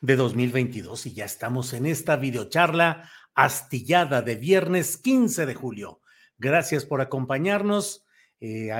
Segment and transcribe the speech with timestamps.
[0.00, 6.00] de 2022 y ya estamos en esta videocharla astillada de viernes 15 de julio.
[6.38, 8.04] Gracias por acompañarnos.
[8.40, 8.72] Eh,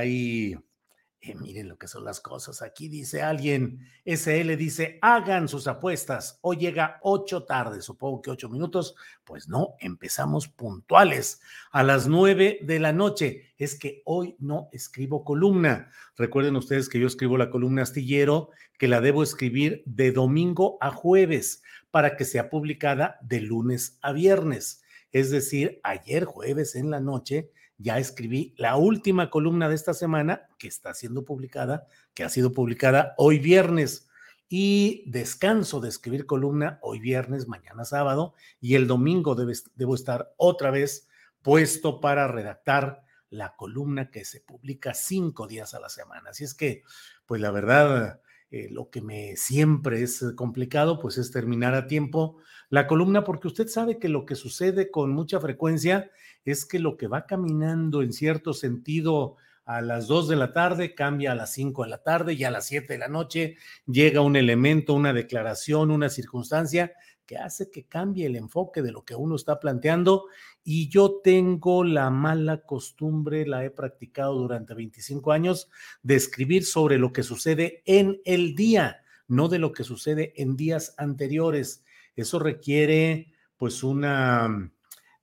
[1.23, 2.63] eh, miren lo que son las cosas.
[2.63, 6.39] Aquí dice alguien, SL dice, hagan sus apuestas.
[6.41, 8.95] Hoy llega ocho tarde, supongo que ocho minutos.
[9.25, 13.53] Pues no, empezamos puntuales a las nueve de la noche.
[13.59, 15.91] Es que hoy no escribo columna.
[16.17, 20.91] Recuerden ustedes que yo escribo la columna astillero, que la debo escribir de domingo a
[20.91, 24.83] jueves para que sea publicada de lunes a viernes.
[25.13, 30.49] Es decir, ayer jueves en la noche ya escribí la última columna de esta semana
[30.59, 34.07] que está siendo publicada, que ha sido publicada hoy viernes.
[34.53, 40.73] Y descanso de escribir columna hoy viernes, mañana sábado, y el domingo debo estar otra
[40.73, 41.09] vez
[41.41, 46.31] puesto para redactar la columna que se publica cinco días a la semana.
[46.31, 46.83] Así es que,
[47.27, 52.39] pues la verdad, eh, lo que me siempre es complicado, pues es terminar a tiempo
[52.69, 56.11] la columna, porque usted sabe que lo que sucede con mucha frecuencia
[56.45, 60.95] es que lo que va caminando en cierto sentido a las 2 de la tarde
[60.95, 63.57] cambia a las 5 de la tarde y a las 7 de la noche
[63.87, 66.93] llega un elemento, una declaración, una circunstancia
[67.25, 70.25] que hace que cambie el enfoque de lo que uno está planteando
[70.65, 75.71] y yo tengo la mala costumbre, la he practicado durante 25 años,
[76.03, 80.57] de escribir sobre lo que sucede en el día, no de lo que sucede en
[80.57, 81.85] días anteriores.
[82.17, 84.73] Eso requiere pues una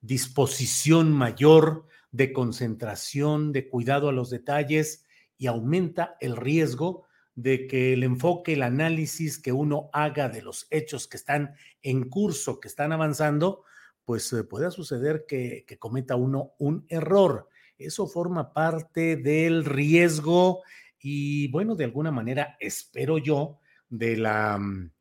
[0.02, 5.06] disposición mayor de concentración, de cuidado a los detalles
[5.38, 10.66] y aumenta el riesgo de que el enfoque, el análisis que uno haga de los
[10.72, 11.54] hechos que están
[11.84, 13.64] en curso, que están avanzando,
[14.06, 17.48] pues eh, pueda suceder que, cometa uno un error.
[17.78, 20.64] Eso forma parte del riesgo
[21.00, 24.92] y bueno, de alguna manera espero yo de la, mm,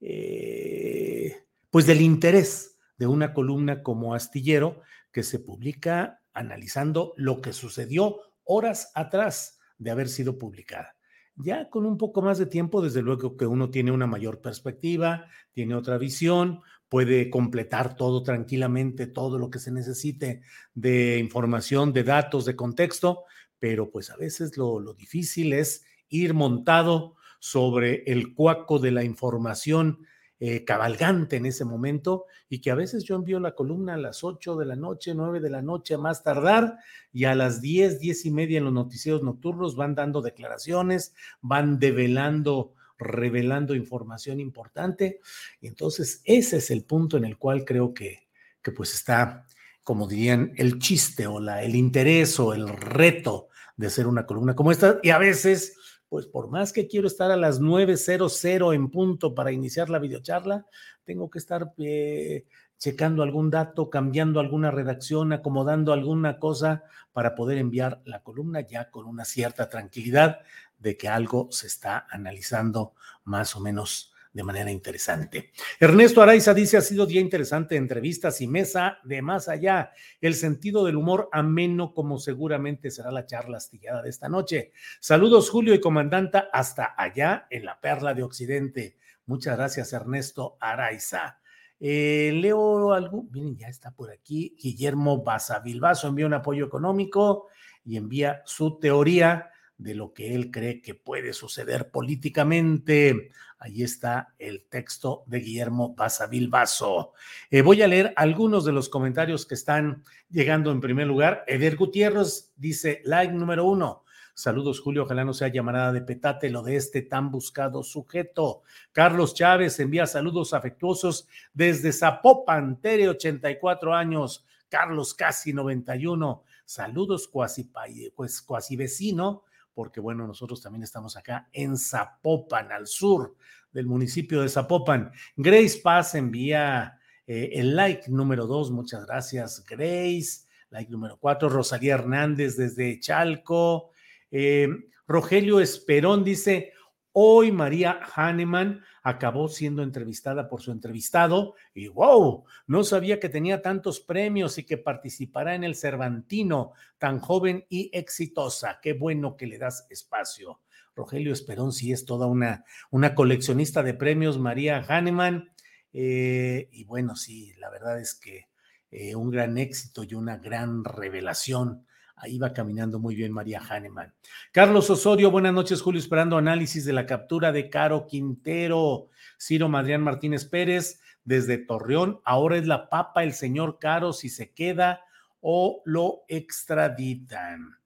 [0.00, 4.82] eh, pues del interés de una columna como astillero
[5.12, 10.96] que se publica analizando lo que sucedió horas atrás de haber sido publicada.
[11.36, 15.26] Ya con un poco más de tiempo, desde luego que uno tiene una mayor perspectiva,
[15.52, 20.42] tiene otra visión, puede completar todo tranquilamente, todo lo que se necesite
[20.74, 23.24] de información, de datos, de contexto,
[23.58, 29.02] pero pues a veces lo, lo difícil es ir montado sobre el cuaco de la
[29.02, 30.06] información
[30.40, 34.24] eh, cabalgante en ese momento y que a veces yo envío la columna a las
[34.24, 36.76] 8 de la noche, 9 de la noche a más tardar
[37.12, 41.78] y a las 10, 10 y media en los noticieros nocturnos van dando declaraciones, van
[41.78, 45.20] develando revelando información importante.
[45.60, 48.28] Y entonces ese es el punto en el cual creo que,
[48.62, 49.46] que pues está,
[49.82, 54.54] como dirían, el chiste o la, el interés o el reto de hacer una columna
[54.54, 54.98] como esta.
[55.02, 55.76] Y a veces
[56.14, 60.64] pues por más que quiero estar a las 9.00 en punto para iniciar la videocharla,
[61.02, 62.46] tengo que estar eh,
[62.78, 68.92] checando algún dato, cambiando alguna redacción, acomodando alguna cosa para poder enviar la columna ya
[68.92, 70.38] con una cierta tranquilidad
[70.78, 72.94] de que algo se está analizando
[73.24, 75.52] más o menos de manera interesante.
[75.78, 79.92] Ernesto Araiza dice, ha sido día interesante, entrevistas y mesa de más allá.
[80.20, 84.72] El sentido del humor ameno como seguramente será la charla astillada de esta noche.
[85.00, 88.98] Saludos Julio y comandanta hasta allá en la Perla de Occidente.
[89.26, 91.38] Muchas gracias Ernesto Araiza.
[91.78, 94.56] Eh, leo algo, miren, ya está por aquí.
[94.60, 97.48] Guillermo Basavilbaso envió un apoyo económico.
[97.86, 103.30] y envía su teoría de lo que él cree que puede suceder políticamente.
[103.58, 107.12] Ahí está el texto de Guillermo Baza Bilbaso.
[107.50, 111.44] Eh, voy a leer algunos de los comentarios que están llegando en primer lugar.
[111.46, 114.04] Eder Gutiérrez dice, like número uno.
[114.34, 115.04] Saludos, Julio.
[115.04, 118.62] Ojalá no sea llamada de petate lo de este tan buscado sujeto.
[118.92, 124.44] Carlos Chávez envía saludos afectuosos desde Zapopan, Tere, 84 años.
[124.68, 126.42] Carlos, casi 91.
[126.64, 127.70] Saludos, cuasi,
[128.16, 129.44] pues, cuasi vecino
[129.74, 133.36] porque bueno, nosotros también estamos acá en Zapopan, al sur
[133.72, 135.10] del municipio de Zapopan.
[135.36, 140.46] Grace Paz envía eh, el like número dos, muchas gracias, Grace.
[140.70, 143.90] Like número cuatro, Rosalía Hernández desde Chalco.
[144.30, 144.68] Eh,
[145.06, 146.72] Rogelio Esperón dice,
[147.16, 153.62] Hoy María Hahnemann acabó siendo entrevistada por su entrevistado y wow, no sabía que tenía
[153.62, 158.80] tantos premios y que participará en el Cervantino, tan joven y exitosa.
[158.82, 160.60] Qué bueno que le das espacio.
[160.96, 165.52] Rogelio Esperón sí es toda una, una coleccionista de premios, María Hahnemann.
[165.92, 168.48] Eh, y bueno, sí, la verdad es que
[168.90, 174.14] eh, un gran éxito y una gran revelación Ahí va caminando muy bien María Hahnemann.
[174.52, 179.08] Carlos Osorio, buenas noches, Julio, esperando análisis de la captura de Caro Quintero.
[179.38, 182.20] Ciro Madrián Martínez Pérez, desde Torreón.
[182.24, 185.02] Ahora es la papa el señor Caro si se queda
[185.40, 187.76] o lo extraditan.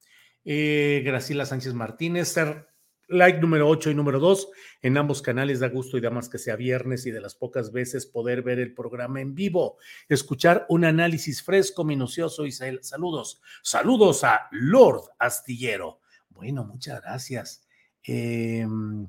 [0.45, 2.29] Eh, Graciela Sánchez Martínez,
[3.09, 4.49] like número 8 y número 2
[4.83, 5.61] en ambos canales.
[5.61, 8.59] Da gusto y da más que sea viernes y de las pocas veces poder ver
[8.59, 9.79] el programa en vivo,
[10.09, 13.41] escuchar un análisis fresco, minucioso y saludos.
[13.63, 16.01] Saludos a Lord Astillero.
[16.29, 17.67] Bueno, muchas gracias.
[18.03, 19.09] Em,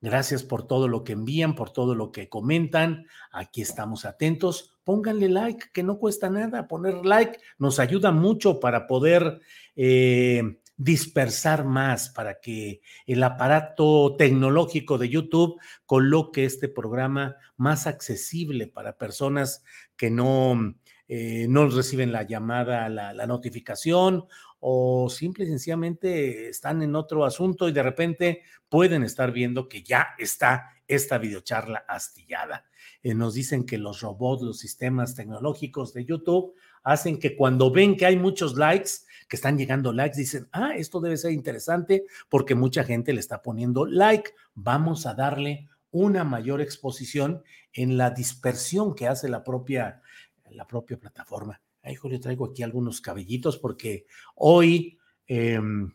[0.00, 3.06] gracias por todo lo que envían, por todo lo que comentan.
[3.32, 4.78] Aquí estamos atentos.
[4.84, 6.68] Pónganle like, que no cuesta nada.
[6.68, 9.40] Poner like nos ayuda mucho para poder
[9.74, 18.66] eh, dispersar más, para que el aparato tecnológico de YouTube coloque este programa más accesible
[18.66, 19.64] para personas
[19.96, 20.74] que no,
[21.08, 24.26] eh, no reciben la llamada, la, notificación
[24.60, 29.82] o simple y sencillamente están en otro asunto y de repente pueden estar viendo que
[29.82, 32.64] ya está esta videocharla astillada.
[33.02, 37.96] Eh, nos dicen que los robots, los sistemas tecnológicos de YouTube hacen que cuando ven
[37.96, 38.90] que hay muchos likes,
[39.28, 43.42] que están llegando likes, dicen, ah, esto debe ser interesante porque mucha gente le está
[43.42, 44.30] poniendo like.
[44.54, 47.42] Vamos a darle una mayor exposición
[47.72, 50.02] en la dispersión que hace la propia,
[50.50, 51.60] la propia plataforma.
[51.82, 55.92] Ay, Julio, traigo aquí algunos cabellitos porque hoy, em,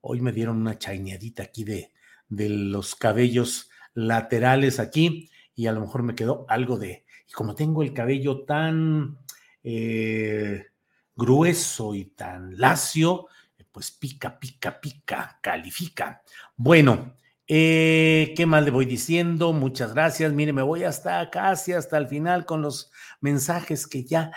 [0.00, 1.92] hoy me dieron una chaineadita aquí de,
[2.28, 7.54] de los cabellos laterales aquí y a lo mejor me quedó algo de, y como
[7.54, 9.18] tengo el cabello tan
[9.62, 10.66] eh,
[11.16, 13.26] grueso y tan lacio,
[13.58, 16.22] eh, pues pica, pica, pica, califica.
[16.56, 17.14] Bueno,
[17.46, 19.52] eh, ¿qué más le voy diciendo?
[19.52, 20.32] Muchas gracias.
[20.32, 24.30] Mire, me voy hasta casi hasta el final con los mensajes que ya.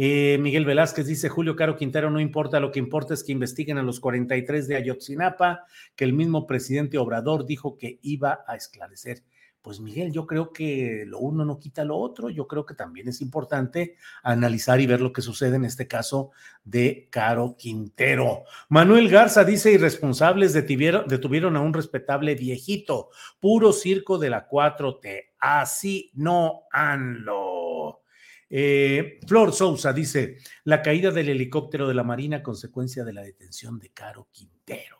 [0.00, 3.78] Eh, Miguel Velázquez dice, Julio Caro Quintero, no importa, lo que importa es que investiguen
[3.78, 5.64] a los 43 de Ayotzinapa,
[5.96, 9.24] que el mismo presidente Obrador dijo que iba a esclarecer
[9.68, 13.06] pues Miguel, yo creo que lo uno no quita lo otro, yo creo que también
[13.06, 16.30] es importante analizar y ver lo que sucede en este caso
[16.64, 18.44] de Caro Quintero.
[18.70, 23.10] Manuel Garza dice, irresponsables detuvieron, a un respetable viejito,
[23.40, 28.00] puro circo de la 4T, así no anlo.
[28.48, 33.78] Eh, Flor Sousa dice, la caída del helicóptero de la Marina consecuencia de la detención
[33.78, 34.97] de Caro Quintero.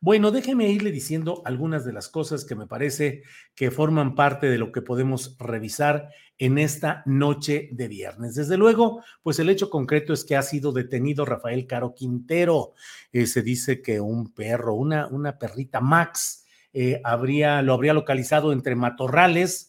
[0.00, 3.24] Bueno, déjeme irle diciendo algunas de las cosas que me parece
[3.56, 8.36] que forman parte de lo que podemos revisar en esta noche de viernes.
[8.36, 12.74] Desde luego, pues el hecho concreto es que ha sido detenido Rafael Caro Quintero.
[13.12, 18.52] Eh, se dice que un perro, una, una perrita Max, eh, habría, lo habría localizado
[18.52, 19.67] entre matorrales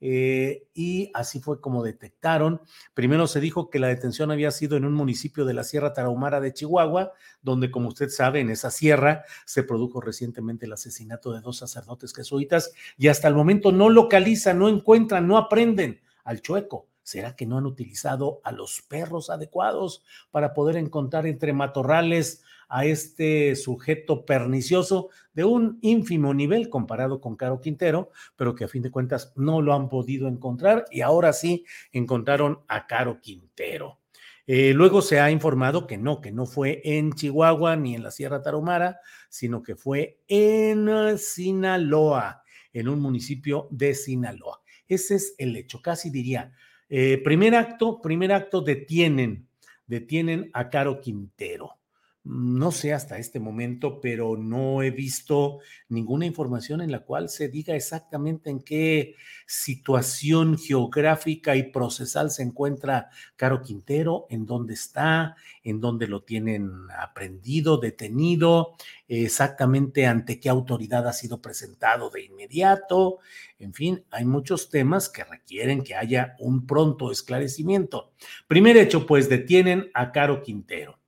[0.00, 2.62] eh, y así fue como detectaron.
[2.94, 6.40] Primero se dijo que la detención había sido en un municipio de la Sierra Tarahumara
[6.40, 11.40] de Chihuahua, donde, como usted sabe, en esa sierra se produjo recientemente el asesinato de
[11.40, 16.88] dos sacerdotes jesuitas y hasta el momento no localizan, no encuentran, no aprenden al chueco.
[17.02, 22.84] ¿Será que no han utilizado a los perros adecuados para poder encontrar entre matorrales a
[22.84, 28.82] este sujeto pernicioso de un ínfimo nivel comparado con Caro Quintero, pero que a fin
[28.82, 33.98] de cuentas no lo han podido encontrar y ahora sí encontraron a Caro Quintero.
[34.46, 38.10] Eh, luego se ha informado que no, que no fue en Chihuahua ni en la
[38.12, 44.62] Sierra Tarahumara, sino que fue en Sinaloa, en un municipio de Sinaloa.
[44.86, 46.52] Ese es el hecho, casi diría.
[46.88, 49.48] Eh, primer acto, primer acto, detienen,
[49.86, 51.79] detienen a Caro Quintero
[52.22, 57.48] no sé hasta este momento, pero no he visto ninguna información en la cual se
[57.48, 59.14] diga exactamente en qué
[59.46, 65.34] situación geográfica y procesal se encuentra Caro Quintero, en dónde está,
[65.64, 68.74] en dónde lo tienen aprendido, detenido,
[69.08, 73.20] exactamente ante qué autoridad ha sido presentado de inmediato.
[73.58, 78.12] En fin, hay muchos temas que requieren que haya un pronto esclarecimiento.
[78.46, 80.99] Primer hecho, pues detienen a Caro Quintero.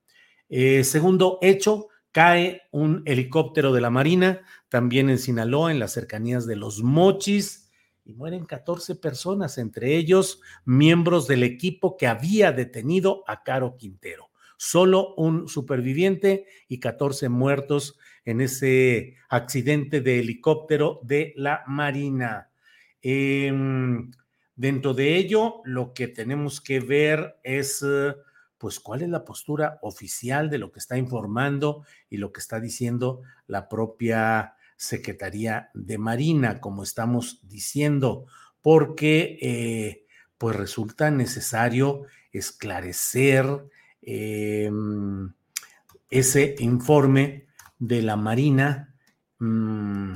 [0.55, 6.45] Eh, segundo hecho, cae un helicóptero de la Marina, también en Sinaloa, en las cercanías
[6.45, 7.71] de Los Mochis,
[8.05, 14.29] y mueren 14 personas, entre ellos miembros del equipo que había detenido a Caro Quintero.
[14.55, 22.51] Solo un superviviente y 14 muertos en ese accidente de helicóptero de la Marina.
[23.01, 24.11] Em,
[24.55, 27.81] dentro de ello, lo que tenemos que ver es...
[27.81, 28.13] Eh,
[28.63, 32.61] pues cuál es la postura oficial de lo que está informando y lo que está
[32.61, 38.25] diciendo la propia Secretaría de Marina, como estamos diciendo,
[38.61, 40.05] porque eh,
[40.37, 43.45] pues resulta necesario esclarecer
[44.01, 45.33] em,
[46.09, 47.47] ese informe
[47.79, 48.95] de la Marina
[49.39, 50.15] mm,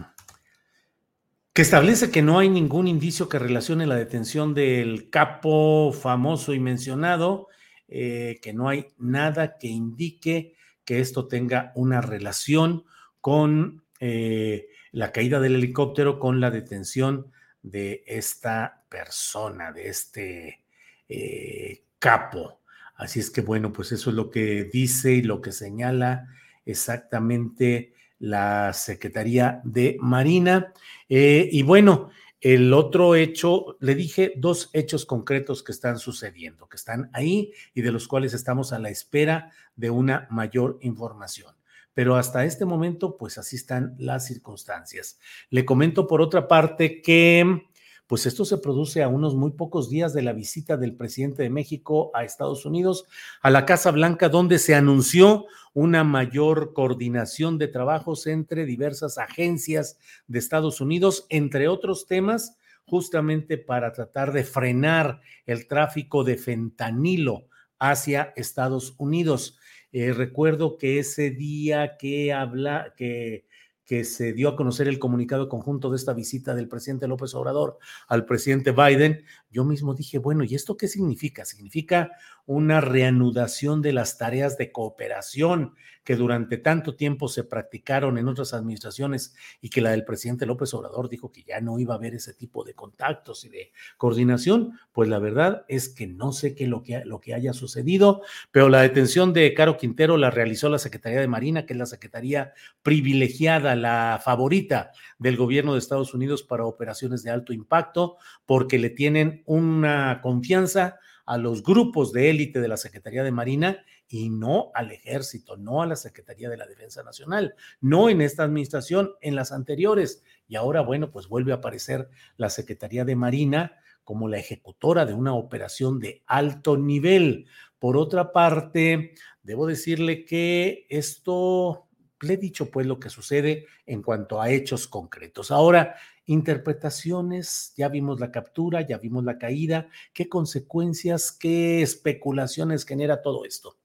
[1.52, 6.62] que establece que no hay ningún indicio que relacione la detención del capo famoso y
[6.62, 7.50] mencionado
[7.90, 12.84] eh, que no hay nada que indique que esto tenga una relación
[13.22, 20.64] con eh, la caída del helicóptero, con la detención de esta persona, de este
[21.08, 22.62] eh, capo.
[22.96, 26.28] Así es que bueno, pues eso es lo que dice y lo que señala
[26.66, 30.74] exactamente la Secretaría de Marina.
[31.08, 32.10] y bueno,
[32.42, 37.82] el otro hecho, le dije dos hechos concretos que están sucediendo, que están ahí y
[37.82, 41.56] de los cuales estamos a la espera de una mayor información.
[41.94, 45.18] Pero hasta este momento, pues así están las circunstancias.
[45.50, 47.68] Le comento por otra parte que
[48.08, 51.50] pues esto se produce a unos muy pocos días de la visita del presidente de
[51.50, 53.06] México a Estados Unidos,
[53.42, 60.00] a la Casa Blanca, donde se anunció una mayor coordinación de trabajos entre diversas agencias
[60.28, 67.48] de Estados Unidos, entre otros temas, justamente para tratar de frenar el tráfico de fentanilo
[67.78, 69.60] hacia Estados Unidos.
[69.92, 73.46] Eh, recuerdo que ese día que habla, que
[73.88, 77.80] que se dio a conocer el comunicado conjunto de esta visita del presidente López Obrador
[78.10, 81.46] al presidente Biden, yo mismo dije, bueno, ¿y esto qué significa?
[81.46, 82.12] Significa
[82.46, 85.74] una reanudación de las tareas de cooperación
[86.08, 90.74] que durante tanto tiempo se practicaron en otras administraciones y que la del presidente López
[90.74, 94.80] Obrador dijo que ya no iba a haber ese tipo de contactos y de coordinación,
[94.94, 98.22] pues la verdad es que no sé qué lo que, lo que haya sucedido,
[98.52, 101.86] pero la detención de Caro Quintero la realizó la Secretaría de Marina, que es la
[101.86, 108.80] secretaría privilegiada, la favorita del gobierno de Estados Unidos para operaciones de alto impacto, porque
[108.80, 114.30] le tienen una confianza a los grupos de élite de la Secretaría de Marina y
[114.30, 119.12] no al ejército, no a la Secretaría de la Defensa Nacional, no en esta administración,
[119.22, 120.24] en las anteriores.
[120.48, 125.14] Y ahora, bueno, pues vuelve a aparecer la Secretaría de Marina como la ejecutora de
[125.14, 127.48] una operación de alto nivel.
[127.78, 131.90] Por otra parte, debo decirle que esto,
[132.22, 135.52] le he dicho pues lo que sucede en cuanto a hechos concretos.
[135.52, 135.96] Ahora,
[136.28, 143.46] interpretaciones, ya vimos la captura, ya vimos la caída, qué consecuencias, qué especulaciones genera todo
[143.46, 143.78] esto.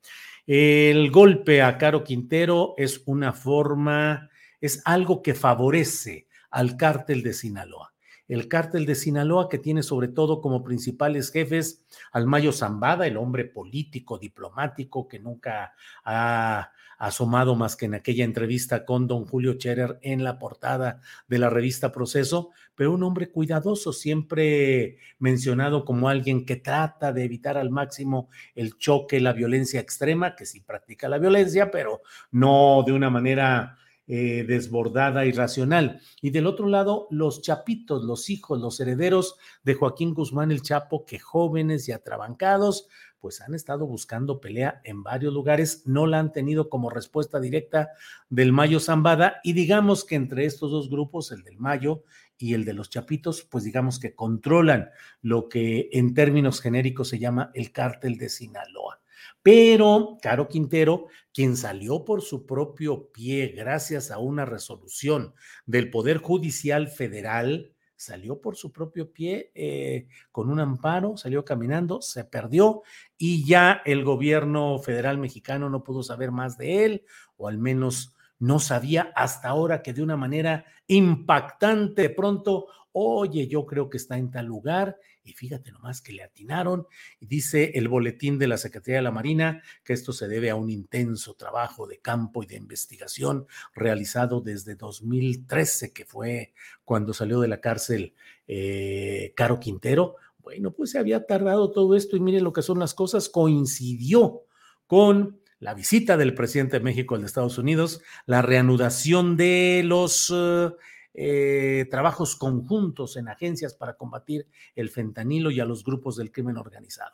[0.47, 4.29] El golpe a Caro Quintero es una forma,
[4.61, 7.95] es algo que favorece al cártel de Sinaloa.
[8.27, 13.19] El cártel de Sinaloa que tiene sobre todo como principales jefes al Mayo Zambada, el
[13.19, 16.73] hombre político, diplomático que nunca ha
[17.03, 21.51] asomado más que en aquella entrevista con don Julio Scherer en la portada de la
[21.51, 27.71] revista Proceso, pero un hombre cuidadoso, siempre mencionado como alguien que trata de evitar al
[27.71, 33.11] máximo el choque, la violencia extrema, que sí practica la violencia, pero no de una
[33.11, 33.79] manera
[34.15, 36.03] eh, desbordada y racional.
[36.21, 41.07] Y del otro lado, los chapitos, los hijos, los herederos de Joaquín Guzmán el Chapo,
[41.07, 42.89] que jóvenes y atrabancados,
[43.21, 47.89] pues han estado buscando pelea en varios lugares, no la han tenido como respuesta directa
[48.29, 52.05] del Mayo Zambada y digamos que entre estos dos grupos, el del Mayo
[52.37, 54.91] y el de los Chapitos, pues digamos que controlan
[55.23, 59.02] lo que en términos genéricos se llama el cártel de Sinaloa.
[59.43, 65.35] Pero Caro Quintero, quien salió por su propio pie gracias a una resolución
[65.67, 72.03] del Poder Judicial Federal, salió por su propio pie eh, con un amparo, salió caminando,
[72.03, 72.83] se perdió
[73.17, 77.05] y ya el gobierno federal mexicano no pudo saber más de él,
[77.37, 83.65] o al menos no sabía hasta ahora que de una manera impactante pronto, oye, yo
[83.67, 86.87] creo que está en tal lugar y fíjate nomás que le atinaron.
[87.21, 90.57] Y dice el boletín de la Secretaría de la Marina que esto se debe a
[90.57, 96.53] un intenso trabajo de campo y de investigación realizado desde 2013, que fue
[96.85, 98.15] cuando salió de la cárcel
[98.47, 100.17] eh, Caro Quintero.
[100.39, 104.43] Bueno, pues se había tardado todo esto y miren lo que son las cosas, coincidió
[104.87, 110.33] con la visita del presidente de México al de Estados Unidos, la reanudación de los
[110.35, 110.71] eh,
[111.15, 116.57] eh, trabajos conjuntos en agencias para combatir el fentanilo y a los grupos del crimen
[116.57, 117.13] organizado.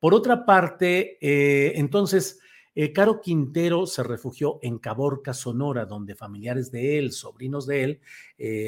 [0.00, 2.40] Por otra parte, eh, entonces,
[2.74, 8.00] eh, Caro Quintero se refugió en Caborca, Sonora, donde familiares de él, sobrinos de él,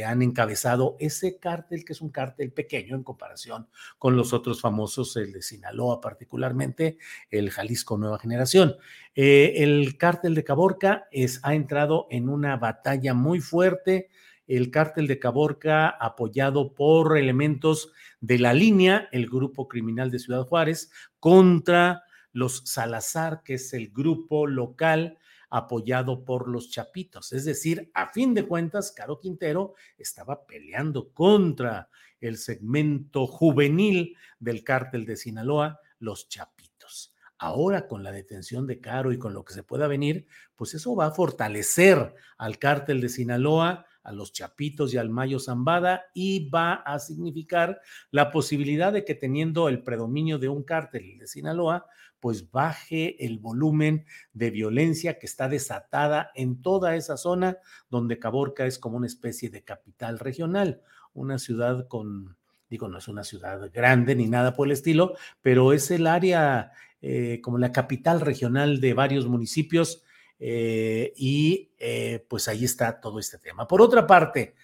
[0.07, 3.69] han encabezado ese cártel, que es un cártel pequeño en comparación
[3.99, 6.99] con los otros famosos, el de Sinaloa particularmente,
[7.31, 8.77] el Jalisco Nueva Generación.
[9.15, 14.09] el cártel de Caborca es, ha entrado en una batalla muy fuerte
[14.47, 20.47] el cártel de Caborca, apoyado por elementos de la línea, el grupo criminal de Ciudad
[20.47, 25.19] Juárez, contra los Salazar, que es el grupo local
[25.51, 27.33] apoyado por los Chapitos.
[27.33, 31.89] Es decir, a fin de cuentas, Caro Quintero estaba peleando contra
[32.21, 37.15] el segmento juvenil del cártel de Sinaloa, los Chapitos.
[37.39, 40.27] Ahora con la detención de Caro y con lo que se pueda venir,
[40.57, 45.41] pues eso va a fortalecer al cártel de Sinaloa, a los Chapitos y al Mayo
[45.41, 47.81] Zambada y va a significar
[48.13, 51.87] la posibilidad de que teniendo el predominio de un cártel de Sinaloa,
[52.21, 57.59] pues baje el volumen de violencia que está desatada en toda esa zona
[57.91, 60.83] donde Caborca es como una especie de capital regional,
[61.13, 62.37] una ciudad con,
[62.71, 66.71] digo, no es una ciudad grande ni nada por el estilo, pero es el área
[67.03, 70.05] eh, como la capital regional de varios municipios
[70.39, 73.67] eh, y eh, pues ahí está todo este tema.
[73.67, 74.55] Por otra parte,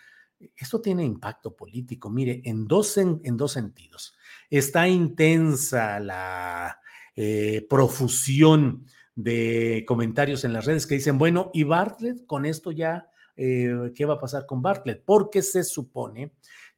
[0.56, 4.14] esto tiene impacto político, mire, en dos, en, dos sentidos.
[4.50, 6.80] Está intensa la
[7.16, 13.08] eh, profusión de comentarios en las redes que dicen, bueno, y Bartlett, con esto ya,
[13.36, 15.02] ¿qué va a pasar con Bartlett?
[15.04, 16.32] Porque se supone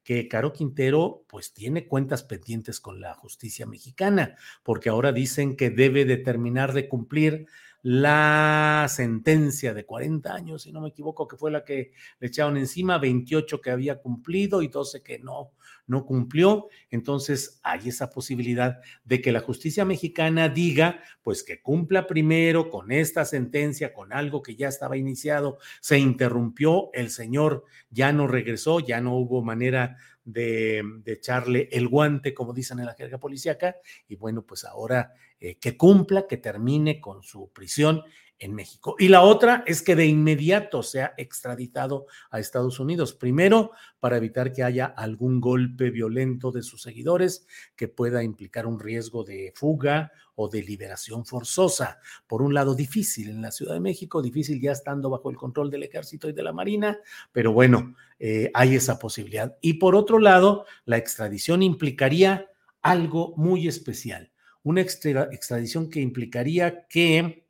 [0.05, 5.71] que Caro Quintero pues tiene cuentas pendientes con la justicia mexicana, porque ahora dicen que
[5.71, 7.47] debe determinar de cumplir
[7.85, 12.57] la sentencia de 40 años, si no me equivoco, que fue la que le echaron
[12.57, 15.53] encima, 28 que había cumplido y 12 que no,
[15.87, 16.69] no cumplió.
[16.91, 22.91] Entonces hay esa posibilidad de que la justicia mexicana diga, pues que cumpla primero con
[22.91, 28.81] esta sentencia, con algo que ya estaba iniciado, se interrumpió, el señor ya no regresó,
[28.81, 33.77] ya no hubo manera de, echarle el guante, como dicen en la jerga policíaca,
[34.09, 35.13] y bueno, pues ahora
[35.45, 38.03] eh, que cumpla, que termine con su prisión
[38.39, 38.97] en México.
[38.99, 44.55] Y la otra es que de inmediato sea extraditado a Estados Unidos, primero para evitar
[44.55, 50.13] que haya algún golpe violento de sus seguidores que pueda implicar un riesgo de fuga
[50.35, 51.99] o de liberación forzosa.
[52.27, 55.71] Por un lado, difícil en la Ciudad de México, difícil ya estando bajo el control
[55.71, 56.99] del ejército y de la Marina,
[57.33, 59.59] pero bueno, eh, hay esa posibilidad.
[59.61, 64.31] Y por otro lado, la extradición implicaría algo muy especial,
[64.65, 67.45] una extradición que implicaría que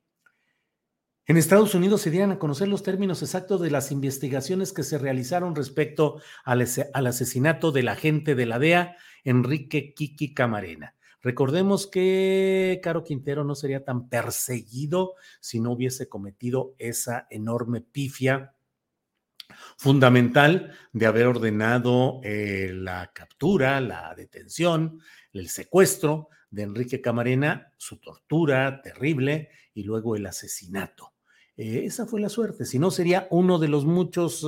[1.27, 4.99] en Estados Unidos se dieran a conocer los términos exactos de las investigaciones que se
[4.99, 10.93] realizaron respecto al, asesinato del agente de la DEA, Enrique Kiki Camarena.
[11.21, 18.53] Recordemos que Caro Quintero no sería tan perseguido si no hubiese cometido esa enorme pifia
[19.77, 24.99] fundamental de haber ordenado eh, la captura, la detención,
[25.33, 31.14] el secuestro de Enrique Camarena, su tortura terrible y luego el asesinato.
[31.57, 34.45] Esa fue la suerte, si no sería uno de los muchos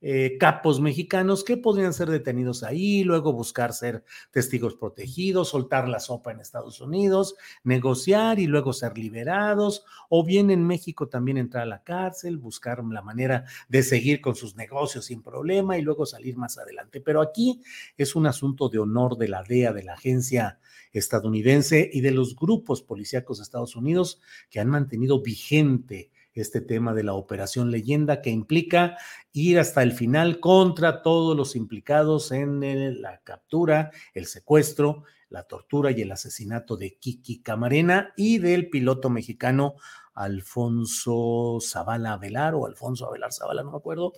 [0.00, 5.98] eh, capos mexicanos que podrían ser detenidos ahí, luego buscar ser testigos protegidos, soltar la
[5.98, 11.64] sopa en Estados Unidos, negociar y luego ser liberados, o bien en México también entrar
[11.64, 16.06] a la cárcel, buscar la manera de seguir con sus negocios sin problema y luego
[16.06, 17.00] salir más adelante.
[17.00, 17.60] Pero aquí
[17.96, 20.60] es un asunto de honor de la DEA, de la agencia
[20.92, 26.94] estadounidense y de los grupos policíacos de Estados Unidos que han mantenido vigente este tema
[26.94, 28.96] de la operación leyenda que implica
[29.32, 35.90] ir hasta el final contra todos los implicados en la captura, el secuestro, la tortura
[35.90, 39.74] y el asesinato de Kiki Camarena y del piloto mexicano
[40.14, 44.12] Alfonso Zavala Velar o Alfonso Avelar Zavala, no me acuerdo.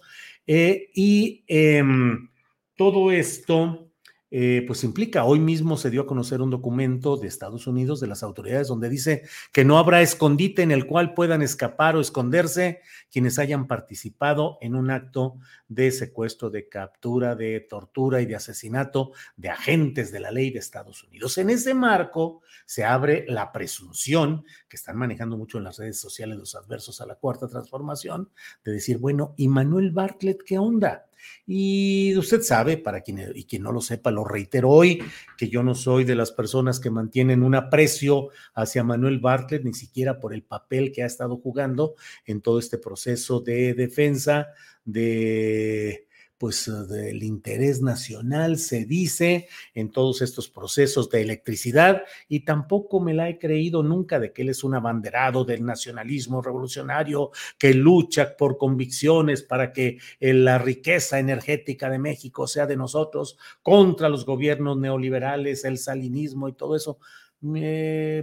[0.46, 2.31] Eh, y em,
[2.76, 3.88] todo esto
[4.31, 8.09] eh, pues implica, hoy mismo se dio a conocer un documento de Estados Unidos, de
[8.09, 12.83] las autoridades, donde dice que no habrá escondite en el cual puedan escapar o esconderse
[13.11, 15.38] quienes hayan participado en un acto
[15.69, 20.59] de secuestro, de captura, de tortura y de asesinato de agentes de la ley de
[20.59, 21.38] Estados Unidos.
[21.38, 26.38] En ese marco se abre la presunción que están manejando mucho en las redes sociales
[26.38, 28.31] los adversos a la cuarta transformación,
[28.64, 31.07] de decir, bueno, ¿y Manuel Bartlett qué onda?
[31.46, 35.02] Y usted sabe, para quien y quien no lo sepa, lo reitero hoy,
[35.37, 39.74] que yo no soy de las personas que mantienen un aprecio hacia Manuel Bartlett, ni
[39.74, 44.48] siquiera por el papel que ha estado jugando en todo este proceso de defensa
[44.85, 46.08] de
[46.38, 53.01] pues eh, del interés nacional, se dice, en todos estos procesos de electricidad, y tampoco
[53.01, 57.74] me la he creído nunca de que él es un abanderado del nacionalismo revolucionario que
[57.74, 64.09] lucha por convicciones para que eh, la riqueza energética de México sea de nosotros contra
[64.09, 66.98] los gobiernos neoliberales, el salinismo y todo eso.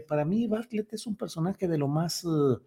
[0.07, 2.23] para mí, Bartlett es un personaje de lo más...
[2.23, 2.57] Eh,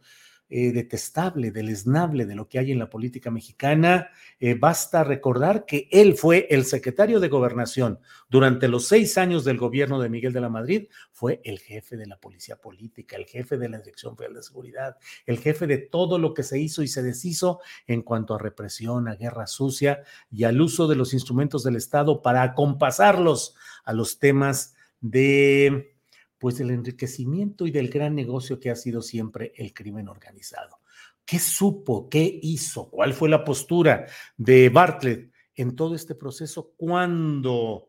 [0.51, 4.09] eh, detestable, deleznable de lo que hay en la política mexicana.
[4.41, 9.59] Eh, basta recordar que él fue el secretario de gobernación durante los seis años del
[9.59, 13.59] gobierno de Miguel de la Madrid, fue el jefe de la policía política, el jefe
[13.59, 16.89] de la Dirección Federal de Seguridad, el jefe de todo lo que se hizo y
[16.89, 21.63] se deshizo en cuanto a represión, a guerra sucia y al uso de los instrumentos
[21.63, 25.98] del Estado para acompasarlos a los temas de
[26.39, 30.81] pues del enriquecimiento y del gran negocio que ha sido siempre el crimen organizado.
[31.25, 32.09] ¿Qué supo?
[32.09, 32.89] ¿Qué hizo?
[32.89, 37.89] ¿Cuál fue la postura de Bartlett en todo este proceso cuando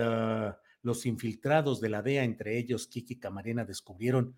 [0.00, 4.36] ah, los infiltrados de la DEA, entre ellos Kiki Camarena, descubrieron,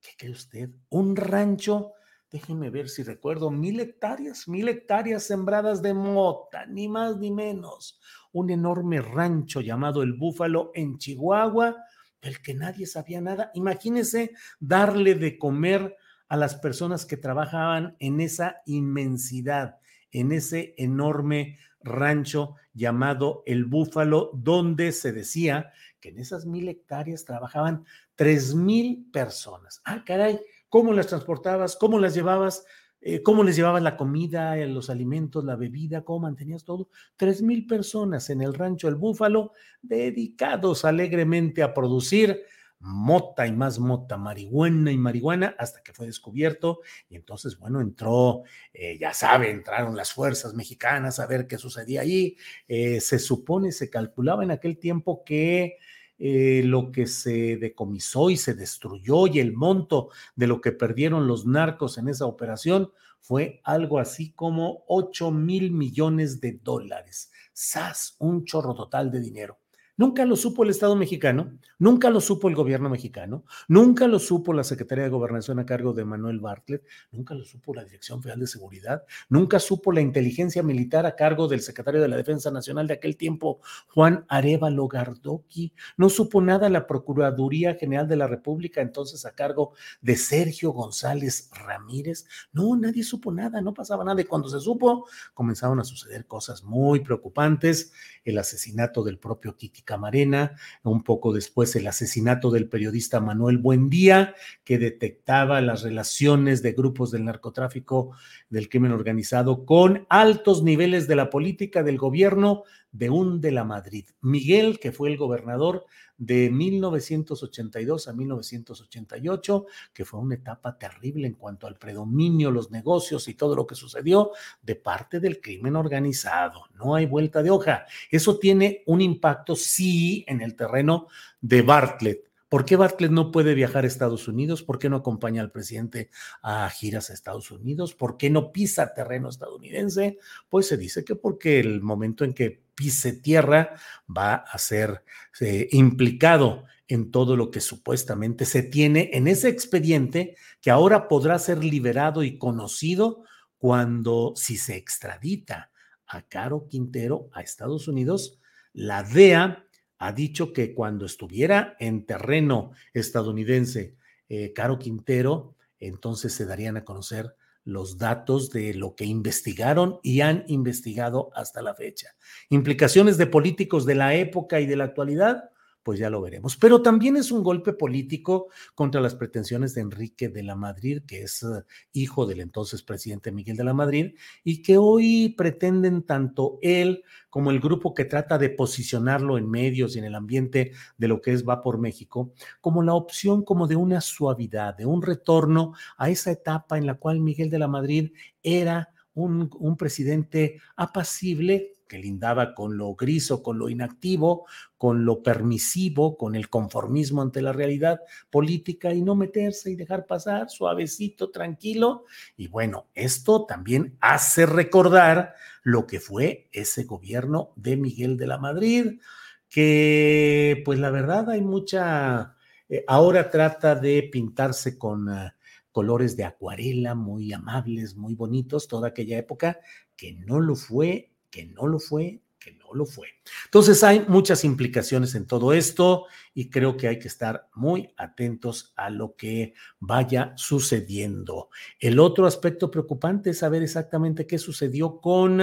[0.00, 0.70] ¿qué cree usted?
[0.88, 1.92] Un rancho,
[2.30, 8.00] déjenme ver si recuerdo, mil hectáreas, mil hectáreas sembradas de mota, ni más ni menos.
[8.32, 11.76] Un enorme rancho llamado El Búfalo en Chihuahua,
[12.22, 13.50] del que nadie sabía nada.
[13.54, 15.96] Imagínese darle de comer
[16.28, 19.78] a las personas que trabajaban en esa inmensidad,
[20.10, 27.24] en ese enorme rancho llamado El Búfalo, donde se decía que en esas mil hectáreas
[27.24, 27.84] trabajaban
[28.16, 29.80] tres mil personas.
[29.84, 31.76] Ah, caray, ¿cómo las transportabas?
[31.76, 32.64] ¿Cómo las llevabas?
[33.00, 36.88] Eh, cómo les llevabas la comida, eh, los alimentos, la bebida, cómo mantenías todo.
[37.16, 42.42] Tres mil personas en el rancho El Búfalo dedicados alegremente a producir
[42.78, 46.80] mota y más mota, marihuana y marihuana, hasta que fue descubierto.
[47.08, 52.02] Y entonces, bueno, entró, eh, ya sabe, entraron las fuerzas mexicanas a ver qué sucedía
[52.02, 52.36] ahí.
[52.66, 55.78] se supone, se calculaba en aquel tiempo que
[56.18, 61.26] eh, lo que se decomisó y se destruyó y el monto de lo que perdieron
[61.26, 67.30] los narcos en esa operación fue algo así como 8 mil millones de dólares.
[67.52, 68.16] ¡Sas!
[68.18, 69.58] Un chorro total de dinero.
[69.96, 74.52] Nunca lo supo el Estado mexicano, nunca lo supo el gobierno mexicano, nunca lo supo
[74.52, 78.40] la Secretaría de Gobernación a cargo de Manuel Bartlett, nunca lo supo la Dirección Federal
[78.40, 82.86] de Seguridad, nunca supo la inteligencia militar a cargo del secretario de la Defensa Nacional
[82.86, 88.80] de aquel tiempo, Juan Arevalo Gardoqui, no supo nada la Procuraduría General de la República,
[88.80, 92.26] entonces a cargo de Sergio González Ramírez.
[92.52, 94.20] No, nadie supo nada, no pasaba nada.
[94.20, 97.92] Y cuando se supo, comenzaron a suceder cosas muy preocupantes,
[98.24, 104.34] el asesinato del propio Kiki Camarena, un poco después el asesinato del periodista Manuel Buendía,
[104.64, 108.10] que detectaba las relaciones de grupos del narcotráfico,
[108.50, 113.64] del crimen organizado, con altos niveles de la política del gobierno de un de la
[113.64, 114.06] Madrid.
[114.20, 115.84] Miguel, que fue el gobernador
[116.16, 123.28] de 1982 a 1988, que fue una etapa terrible en cuanto al predominio, los negocios
[123.28, 124.30] y todo lo que sucedió
[124.62, 126.64] de parte del crimen organizado.
[126.74, 127.86] No hay vuelta de hoja.
[128.10, 131.08] Eso tiene un impacto, sí, en el terreno
[131.40, 132.26] de Bartlett.
[132.48, 134.62] ¿Por qué Bartlett no puede viajar a Estados Unidos?
[134.62, 136.10] ¿Por qué no acompaña al presidente
[136.42, 137.94] a giras a Estados Unidos?
[137.94, 140.18] ¿Por qué no pisa terreno estadounidense?
[140.48, 143.74] Pues se dice que porque el momento en que pise tierra
[144.08, 145.02] va a ser
[145.40, 151.38] eh, implicado en todo lo que supuestamente se tiene en ese expediente que ahora podrá
[151.40, 153.24] ser liberado y conocido
[153.58, 155.72] cuando, si se extradita
[156.06, 158.38] a Caro Quintero a Estados Unidos,
[158.72, 159.66] la DEA
[159.98, 163.96] ha dicho que cuando estuviera en terreno estadounidense
[164.28, 167.34] eh, Caro Quintero, entonces se darían a conocer
[167.66, 172.14] los datos de lo que investigaron y han investigado hasta la fecha.
[172.48, 175.50] Implicaciones de políticos de la época y de la actualidad,
[175.86, 176.56] pues ya lo veremos.
[176.56, 181.22] Pero también es un golpe político contra las pretensiones de Enrique de la Madrid, que
[181.22, 186.58] es eh, hijo del entonces presidente Miguel de la Madrid, y que hoy pretenden tanto
[186.60, 191.06] él como el grupo que trata de posicionarlo en medios y en el ambiente de
[191.06, 195.02] lo que es Va por México, como la opción como de una suavidad, de un
[195.02, 198.10] retorno a esa etapa en la cual Miguel de la Madrid
[198.42, 205.22] era un, presidente apacible, que lindaba con lo gris o con lo inactivo, con lo
[205.22, 211.30] permisivo, con el conformismo ante la realidad política y no meterse y dejar pasar suavecito,
[211.30, 212.04] tranquilo.
[212.36, 218.38] Y bueno, esto también hace recordar lo que fue ese gobierno de Miguel de la
[218.38, 219.00] Madrid,
[219.48, 222.34] que pues la verdad hay mucha,
[222.68, 225.08] eh, ahora trata de pintarse con...
[225.08, 225.35] Uh,
[225.76, 229.60] colores de acuarela muy amables, muy bonitos, toda aquella época
[229.94, 233.08] que no lo fue que no lo fue, que no lo fue.
[233.44, 238.72] Entonces hay muchas implicaciones en todo esto y creo que hay que estar muy atentos
[238.74, 241.50] a lo que vaya sucediendo.
[241.78, 245.42] El otro aspecto preocupante es saber exactamente qué sucedió con...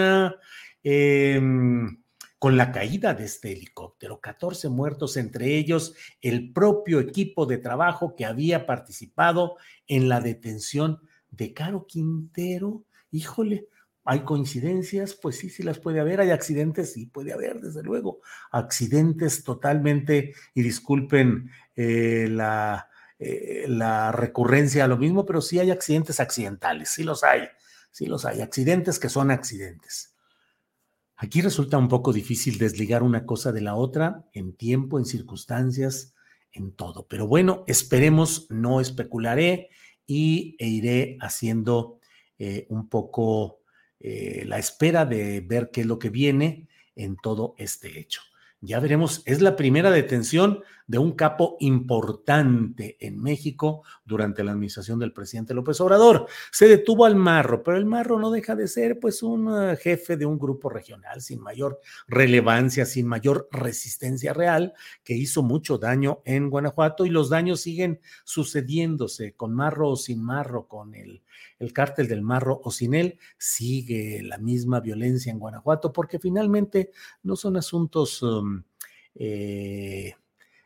[0.84, 1.40] Eh,
[2.44, 8.18] con la caída de este helicóptero, 14 muertos, entre ellos el propio equipo de trabajo
[8.18, 9.56] que había participado
[9.88, 11.00] en la detención
[11.32, 12.84] de Caro Quintero.
[13.12, 13.70] Híjole,
[14.04, 15.14] ¿Hay coincidencias?
[15.14, 16.20] Pues sí, sí las puede haber.
[16.20, 16.92] ¿Hay accidentes?
[16.92, 18.20] Sí, puede haber, desde luego.
[18.52, 25.72] Accidentes totalmente, y disculpen eh, la, eh, la recurrencia a lo mismo, pero sí hay
[25.72, 27.44] accidentes accidentales, sí los hay,
[27.90, 28.42] sí los hay.
[28.42, 30.13] Accidentes que son accidentes.
[31.24, 36.14] Aquí resulta un poco difícil desligar una cosa de la otra en tiempo, en circunstancias,
[36.52, 37.08] en todo.
[37.08, 39.70] Pero bueno, esperemos, no especularé
[40.06, 42.02] y e iré haciendo
[42.38, 43.62] eh, un poco
[44.02, 48.22] eh, la espera de ver qué es lo que viene en todo este hecho.
[48.60, 55.00] Ya veremos, es la primera detención de un capo importante en México durante la administración
[55.00, 56.28] del presidente López Obrador.
[56.52, 60.18] Se detuvo al Marro, pero el Marro no deja de ser pues un eh, jefe
[60.18, 66.22] de un grupo regional sin mayor relevancia, sin mayor resistencia real, que hizo mucho daño
[66.26, 71.22] en Guanajuato y los daños siguen sucediéndose con Marro o sin Marro, con el
[71.60, 76.92] el cártel del Marro o sin él, sigue la misma violencia en Guanajuato, porque finalmente
[77.24, 78.64] no son asuntos, um,
[79.16, 80.16] eh,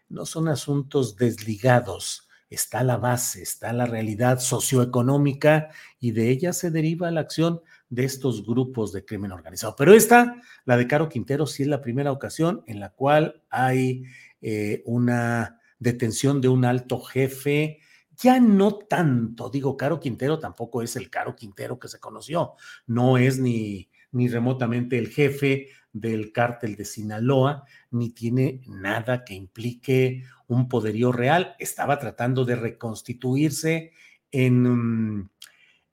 [0.10, 2.28] no son asuntos desligados.
[2.50, 8.06] Está la base, está la realidad socioeconómica y de ella se deriva la acción de
[8.06, 9.76] estos grupos de crimen organizado.
[9.78, 14.04] Pero esta, la de Caro Quintero, sí es la primera ocasión en la cual hay
[14.42, 17.82] eh, una detención de un alto jefe
[18.20, 22.56] ya no tanto, digo, Caro Quintero tampoco es el Caro Quintero que se conoció,
[22.88, 29.34] no es ni, ni remotamente el jefe del cártel de Sinaloa, ni tiene nada que
[29.34, 31.56] implique un poderío real.
[31.60, 33.92] Estaba tratando de reconstituirse
[34.32, 35.30] en mm,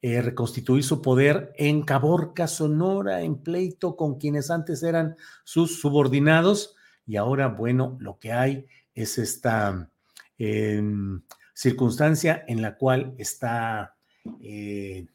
[0.07, 6.77] eh, reconstituir su poder en Caborca, Sonora, en pleito con quienes antes eran sus subordinados.
[7.07, 9.91] Y ahora, bueno, lo que hay es esta
[10.37, 11.23] em,
[11.55, 13.97] circunstancia en la cual está
[14.43, 15.07] eh,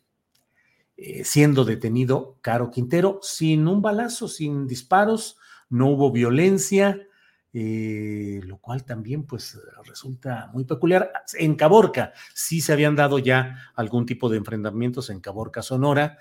[1.02, 5.38] eh, siendo detenido Caro Quintero sin un balazo, sin disparos,
[5.70, 7.08] no hubo violencia,
[7.54, 11.12] eh, lo cual también pues resulta muy peculiar.
[11.38, 16.18] En Caborca sí se habían dado ya algún tipo de enfrentamientos en Caborca, Sonora,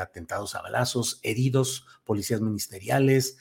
[0.00, 3.38] atentados a balazos, heridos, policías ministeriales,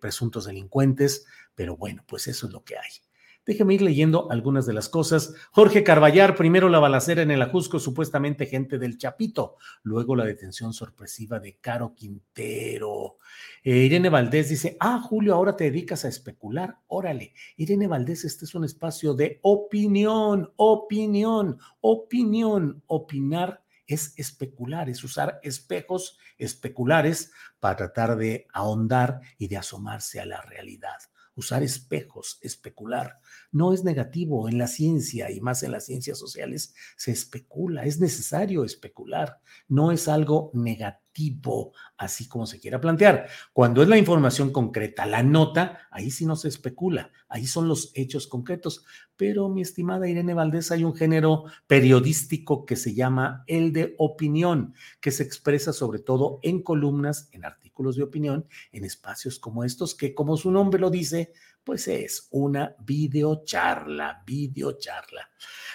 [0.00, 3.03] presuntos delincuentes, pero bueno, pues eso es lo que hay.
[3.46, 5.34] Déjeme ir leyendo algunas de las cosas.
[5.50, 9.56] Jorge Carballar, primero la balacera en el Ajusco, supuestamente gente del Chapito.
[9.82, 13.18] Luego la detención sorpresiva de Caro Quintero.
[13.62, 16.78] Eh, Irene Valdés dice, ah, Julio, ahora te dedicas a especular.
[16.86, 22.82] Órale, Irene Valdés, este es un espacio de opinión, opinión, opinión.
[22.86, 27.30] Opinar es especular, es usar espejos especulares
[27.60, 30.96] para tratar de ahondar y de asomarse a la realidad
[31.34, 33.18] usar espejos, especular.
[33.54, 38.00] No es negativo en la ciencia y más en las ciencias sociales se especula, es
[38.00, 39.38] necesario especular,
[39.68, 43.28] no es algo negativo, así como se quiera plantear.
[43.52, 47.92] Cuando es la información concreta, la nota, ahí sí no se especula, ahí son los
[47.94, 48.84] hechos concretos.
[49.16, 54.74] Pero mi estimada Irene Valdés, hay un género periodístico que se llama el de opinión,
[55.00, 59.94] que se expresa sobre todo en columnas, en artículos de opinión, en espacios como estos,
[59.94, 61.32] que como su nombre lo dice,
[61.64, 65.30] Pues es una videocharla, videocharla.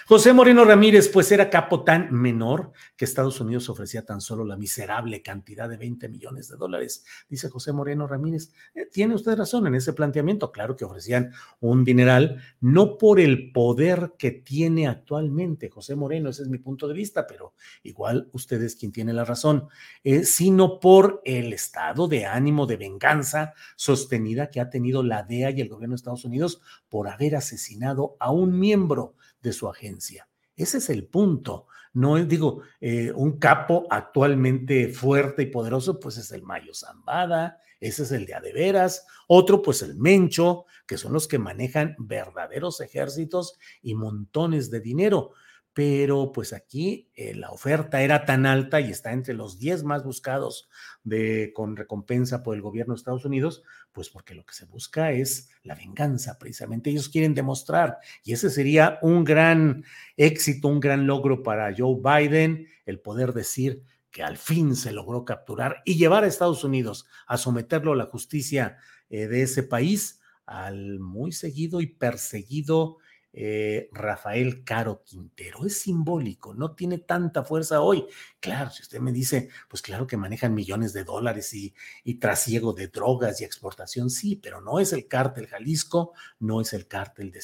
[0.06, 4.56] José Moreno Ramírez, pues era capo tan menor que Estados Unidos ofrecía tan solo la
[4.56, 7.04] miserable cantidad de 20 millones de dólares.
[7.28, 10.50] Dice José Moreno Ramírez, eh, tiene usted razón en ese planteamiento.
[10.50, 16.42] Claro que ofrecían un dineral, no por el poder que tiene actualmente José Moreno, ese
[16.42, 19.68] es mi punto de vista, pero igual usted es quien tiene la razón,
[20.02, 25.50] eh, sino por el estado de ánimo de venganza sostenida que ha tenido la DEA
[25.50, 30.28] y el gobierno de Estados Unidos por haber asesinado a un miembro de su agencia.
[30.56, 31.66] Ese es el punto.
[31.92, 38.02] No digo, eh, un capo actualmente fuerte y poderoso, pues es el Mayo Zambada, ese
[38.02, 43.58] es el de Adeveras, otro pues el Mencho, que son los que manejan verdaderos ejércitos
[43.82, 45.32] y montones de dinero
[45.72, 50.04] pero pues aquí eh, la oferta era tan alta y está entre los 10 más
[50.04, 50.68] buscados
[51.04, 55.12] de, con recompensa por el gobierno de Estados Unidos, pues porque lo que se busca
[55.12, 56.90] es la venganza, precisamente.
[56.90, 59.84] Ellos quieren demostrar, y ese sería un gran
[60.16, 65.24] éxito, un gran logro para Joe Biden, el poder decir que al fin se logró
[65.24, 68.76] capturar y llevar a Estados Unidos a someterlo a la justicia
[69.08, 72.98] eh, de ese país al muy seguido y perseguido
[73.32, 75.64] eh, Rafael Caro Quintero.
[75.64, 78.06] Es simbólico, no tiene tanta fuerza hoy.
[78.40, 82.72] Claro, si usted me dice, pues claro que manejan millones de dólares y, y trasiego
[82.72, 87.30] de drogas y exportación, sí, pero no es el cártel Jalisco, no es el cártel
[87.30, 87.40] de...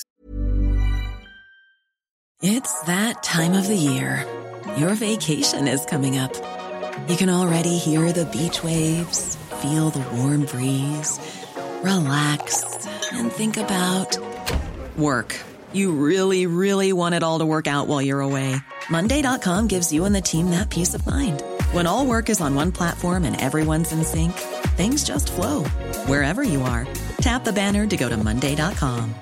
[2.42, 4.27] It's that time of the year.
[4.77, 6.33] Your vacation is coming up.
[7.09, 11.18] You can already hear the beach waves, feel the warm breeze,
[11.83, 12.64] relax
[13.12, 14.18] and think about
[14.99, 15.35] work.
[15.72, 18.57] You really, really want it all to work out while you're away.
[18.90, 21.42] Monday.com gives you and the team that peace of mind.
[21.72, 24.33] When all work is on one platform and everyone's in sync,
[24.76, 25.64] things just flow
[26.07, 26.87] wherever you are.
[27.18, 29.14] Tap the banner to go to Monday.com.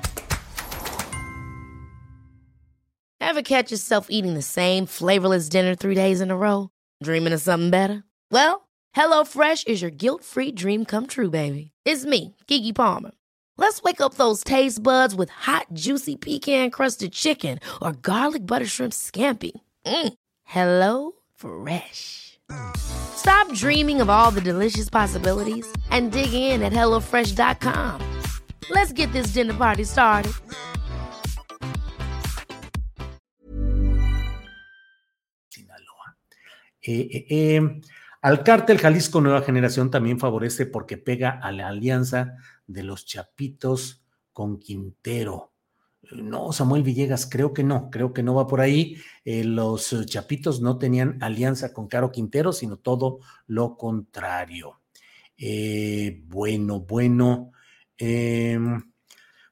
[3.20, 6.70] Ever catch yourself eating the same flavorless dinner three days in a row?
[7.02, 8.04] Dreaming of something better?
[8.30, 11.72] Well, HelloFresh is your guilt free dream come true, baby.
[11.85, 13.11] It's me, Gigi Palmer.
[13.56, 18.66] Let's wake up those taste buds with hot, juicy pecan crusted chicken or garlic butter
[18.66, 19.52] shrimp scampi.
[19.86, 20.14] Mm.
[20.42, 22.38] Hello Fresh.
[22.76, 28.00] Stop dreaming of all the delicious possibilities and dig in at HelloFresh.com.
[28.70, 30.32] Let's get this dinner party started.
[35.48, 36.16] Sinaloa.
[36.82, 37.80] Eh, eh, eh,
[38.20, 42.36] al cártel Jalisco Nueva Generación también favorece porque pega a la alianza
[42.66, 45.53] de los Chapitos con Quintero.
[46.12, 48.96] No, Samuel Villegas, creo que no, creo que no va por ahí.
[49.24, 54.81] Eh, los eh, Chapitos no tenían alianza con Caro Quintero, sino todo lo contrario.
[55.37, 57.53] Eh, bueno, bueno.
[57.96, 58.83] Em,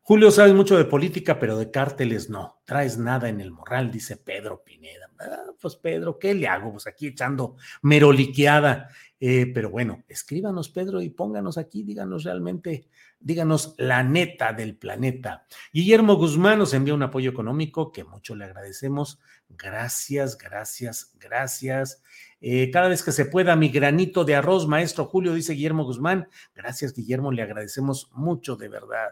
[0.02, 2.60] Julio, sabes mucho de política, pero de cárteles no.
[2.64, 5.10] Traes nada en el morral, dice Pedro Pineda.
[5.20, 6.72] Ah, pues Pedro, ¿qué le hago?
[6.72, 8.88] Pues aquí echando meroliqueada.
[9.24, 12.88] Eh, pero bueno, escríbanos, Pedro, y pónganos aquí, díganos realmente,
[13.20, 15.46] díganos la neta del planeta.
[15.72, 19.20] Guillermo Guzmán nos envía un apoyo económico que mucho le agradecemos.
[19.48, 22.02] Gracias, gracias, gracias.
[22.40, 26.26] Eh, cada vez que se pueda, mi granito de arroz, maestro Julio, dice Guillermo Guzmán.
[26.56, 29.10] Gracias, Guillermo, le agradecemos mucho, de verdad.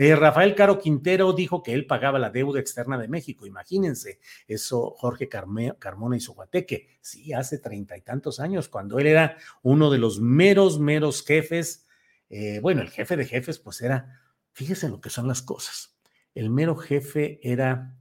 [0.00, 3.46] Eh, Rafael Caro Quintero dijo que él pagaba la deuda externa de México.
[3.46, 6.98] Imagínense, eso Jorge Carmona y Guateque.
[7.00, 11.84] Sí, hace treinta y tantos años, cuando él era uno de los meros, meros jefes.
[12.30, 15.98] Eh, bueno, el jefe de jefes, pues era, fíjese lo que son las cosas.
[16.32, 17.96] El mero jefe era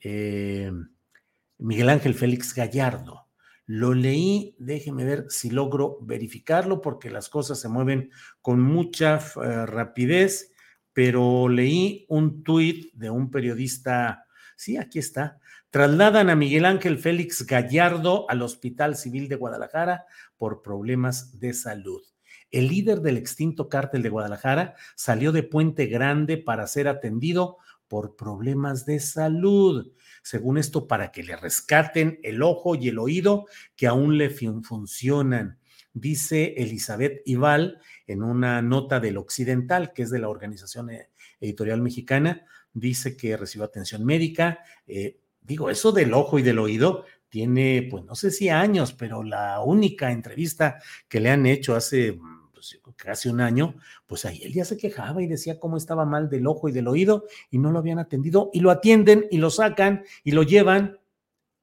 [0.00, 0.70] eh,
[1.56, 3.26] Miguel Ángel Félix Gallardo.
[3.64, 8.10] Lo leí, déjeme ver si logro verificarlo porque las cosas se mueven
[8.42, 9.18] con mucha
[9.64, 10.52] rapidez
[10.98, 15.38] pero leí un tuit de un periodista, sí, aquí está,
[15.70, 20.06] trasladan a Miguel Ángel Félix Gallardo al Hospital Civil de Guadalajara
[20.36, 22.02] por problemas de salud.
[22.50, 28.16] El líder del extinto cártel de Guadalajara salió de Puente Grande para ser atendido por
[28.16, 29.92] problemas de salud.
[30.24, 35.57] Según esto, para que le rescaten el ojo y el oído que aún le funcionan
[36.00, 41.80] dice Elizabeth Ival en una nota del Occidental, que es de la Organización eh, Editorial
[41.80, 44.60] Mexicana, dice que recibió atención médica.
[44.86, 49.22] Eh, digo, eso del ojo y del oído tiene, pues no sé si años, pero
[49.22, 52.18] la única entrevista que le han hecho hace
[52.52, 56.28] pues, casi un año, pues ahí él ya se quejaba y decía cómo estaba mal
[56.28, 59.50] del ojo y del oído y no lo habían atendido y lo atienden y lo
[59.50, 60.98] sacan y lo llevan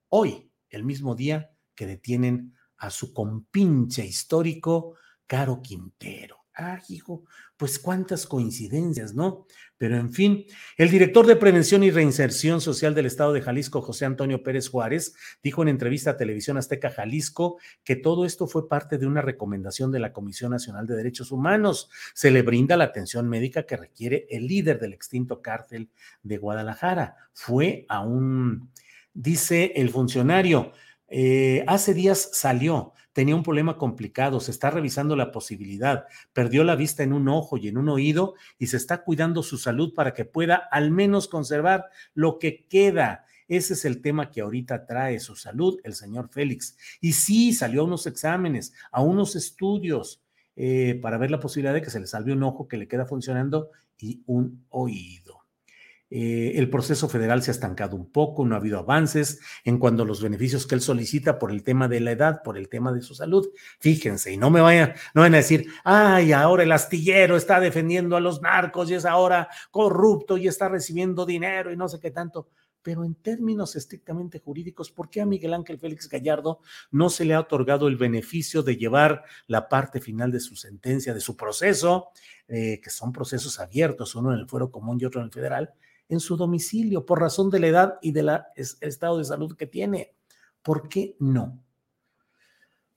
[0.09, 4.95] hoy, el mismo día que detienen a su compinche histórico,
[5.27, 6.45] Caro Quintero.
[6.57, 7.25] Ah, hijo,
[7.57, 9.45] pues cuántas coincidencias, ¿no?
[9.77, 10.45] Pero en fin,
[10.77, 15.15] el director de Prevención y Reinserción Social del Estado de Jalisco, José Antonio Pérez Juárez,
[15.43, 19.91] dijo en entrevista a Televisión Azteca Jalisco que todo esto fue parte de una recomendación
[19.91, 21.89] de la Comisión Nacional de Derechos Humanos.
[22.13, 25.89] Se le brinda la atención médica que requiere el líder del extinto cártel
[26.23, 27.17] de Guadalajara.
[27.33, 28.71] Fue a un,
[29.13, 30.71] dice el funcionario,
[31.07, 36.03] eh, hace días salió tenía un problema complicado, se está revisando la posibilidad,
[36.33, 39.57] perdió la vista en un ojo y en un oído y se está cuidando su
[39.57, 43.23] salud para que pueda al menos conservar lo que queda.
[43.47, 46.75] Ese es el tema que ahorita trae su salud el señor Félix.
[46.99, 50.21] Y sí, salió a unos exámenes, a unos estudios
[50.57, 53.05] eh, para ver la posibilidad de que se le salve un ojo que le queda
[53.05, 55.44] funcionando y un oído.
[56.11, 60.03] Eh, el proceso federal se ha estancado un poco, no ha habido avances en cuanto
[60.03, 62.93] a los beneficios que él solicita por el tema de la edad, por el tema
[62.93, 63.47] de su salud.
[63.79, 68.15] Fíjense, y no me vayan, no van a decir, ay, ahora el astillero está defendiendo
[68.15, 72.11] a los narcos y es ahora corrupto y está recibiendo dinero y no sé qué
[72.11, 72.49] tanto.
[72.83, 76.59] Pero en términos estrictamente jurídicos, ¿por qué a Miguel Ángel Félix Gallardo
[76.91, 81.15] no se le ha otorgado el beneficio de llevar la parte final de su sentencia,
[81.15, 82.09] de su proceso,
[82.47, 85.73] eh, que son procesos abiertos, uno en el fuero común y otro en el federal?
[86.09, 90.15] En su domicilio por razón de la edad y del estado de salud que tiene.
[90.61, 91.63] ¿Por qué no?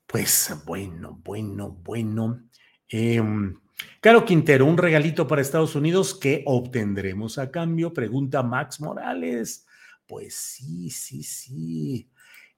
[0.07, 2.43] Pues bueno, bueno, bueno.
[2.89, 3.55] Em,
[4.01, 9.67] Caro Quintero, un regalito para Estados Unidos que obtendremos a cambio, pregunta Max Morales.
[10.07, 12.11] Pues sí, sí, sí.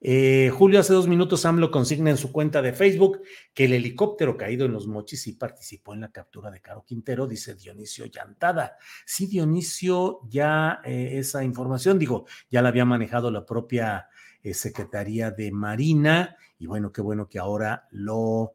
[0.03, 3.21] Eh, Julio, hace dos minutos AMLO consigna en su cuenta de Facebook
[3.53, 7.27] que el helicóptero caído en los mochis sí participó en la captura de Caro Quintero,
[7.27, 8.77] dice Dionisio Llantada.
[9.05, 14.09] Sí, Dionisio, ya eh, esa información, digo, ya la había manejado la propia
[14.43, 18.55] eh, Secretaría de Marina y bueno, qué bueno que ahora lo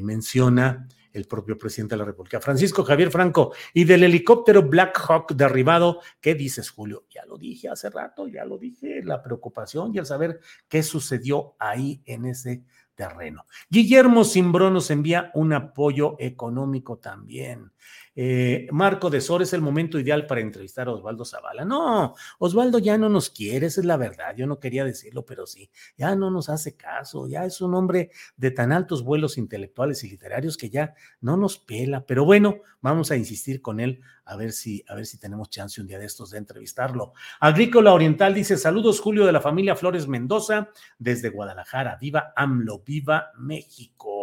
[0.00, 0.86] menciona
[1.16, 6.00] el propio presidente de la República, Francisco Javier Franco, y del helicóptero Black Hawk derribado.
[6.20, 7.06] ¿Qué dices, Julio?
[7.10, 11.56] Ya lo dije hace rato, ya lo dije, la preocupación y el saber qué sucedió
[11.58, 12.64] ahí en ese
[12.94, 13.44] terreno.
[13.68, 17.72] Guillermo Simbrón nos envía un apoyo económico también.
[18.18, 21.66] Eh, Marco de Sor es el momento ideal para entrevistar a Osvaldo Zavala.
[21.66, 24.34] No, Osvaldo ya no nos quiere, esa es la verdad.
[24.34, 28.10] Yo no quería decirlo, pero sí, ya no nos hace caso, ya es un hombre
[28.36, 32.06] de tan altos vuelos intelectuales y literarios que ya no nos pela.
[32.06, 35.80] Pero bueno, vamos a insistir con él a ver si, a ver si tenemos chance
[35.80, 37.12] un día de estos de entrevistarlo.
[37.40, 41.96] Agrícola Oriental dice: Saludos, Julio de la familia Flores Mendoza, desde Guadalajara.
[42.00, 44.15] Viva AMLO, viva México.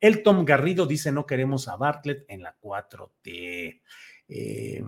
[0.00, 3.80] Elton Garrido dice: No queremos a Bartlett en la 4T.
[4.28, 4.82] Eh,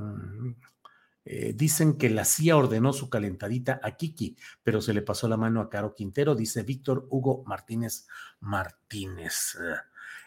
[1.25, 5.37] eh, dicen que la CIA ordenó su calentadita a Kiki, pero se le pasó la
[5.37, 8.07] mano a Caro Quintero, dice Víctor Hugo Martínez
[8.41, 9.57] Martínez.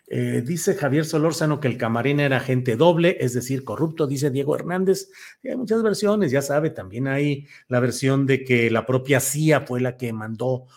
[0.08, 4.56] Eh, dice Javier Solórzano que el camarín era gente doble, es decir, corrupto, dice Diego
[4.56, 5.10] Hernández.
[5.44, 9.82] hay muchas versiones, ya sabe, también hay la versión de que la propia CIA fue
[9.82, 10.68] la que mandó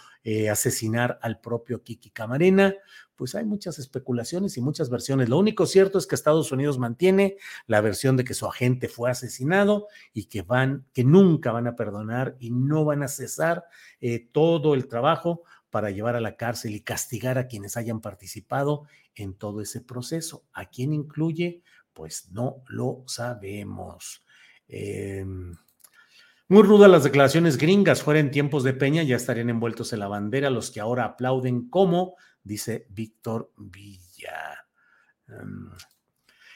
[0.50, 2.74] asesinar al propio Kiki Camarena
[3.16, 5.28] pues hay muchas especulaciones y muchas versiones.
[5.28, 7.36] Lo único cierto es que Estados Unidos mantiene
[7.66, 11.76] la versión de que su agente fue asesinado y que van, que nunca van a
[11.76, 13.64] perdonar y no van a cesar
[14.00, 18.84] eh, todo el trabajo para llevar a la cárcel y castigar a quienes hayan participado
[19.14, 20.44] en todo ese proceso.
[20.52, 21.62] ¿A quién incluye?
[21.92, 24.24] Pues no lo sabemos.
[24.68, 25.56] Em,
[26.48, 28.02] muy rudas las declaraciones gringas.
[28.02, 31.68] Fuera en tiempos de Peña ya estarían envueltos en la bandera los que ahora aplauden
[31.68, 32.14] como
[32.46, 34.66] dice Víctor Villa.
[35.28, 35.70] Em,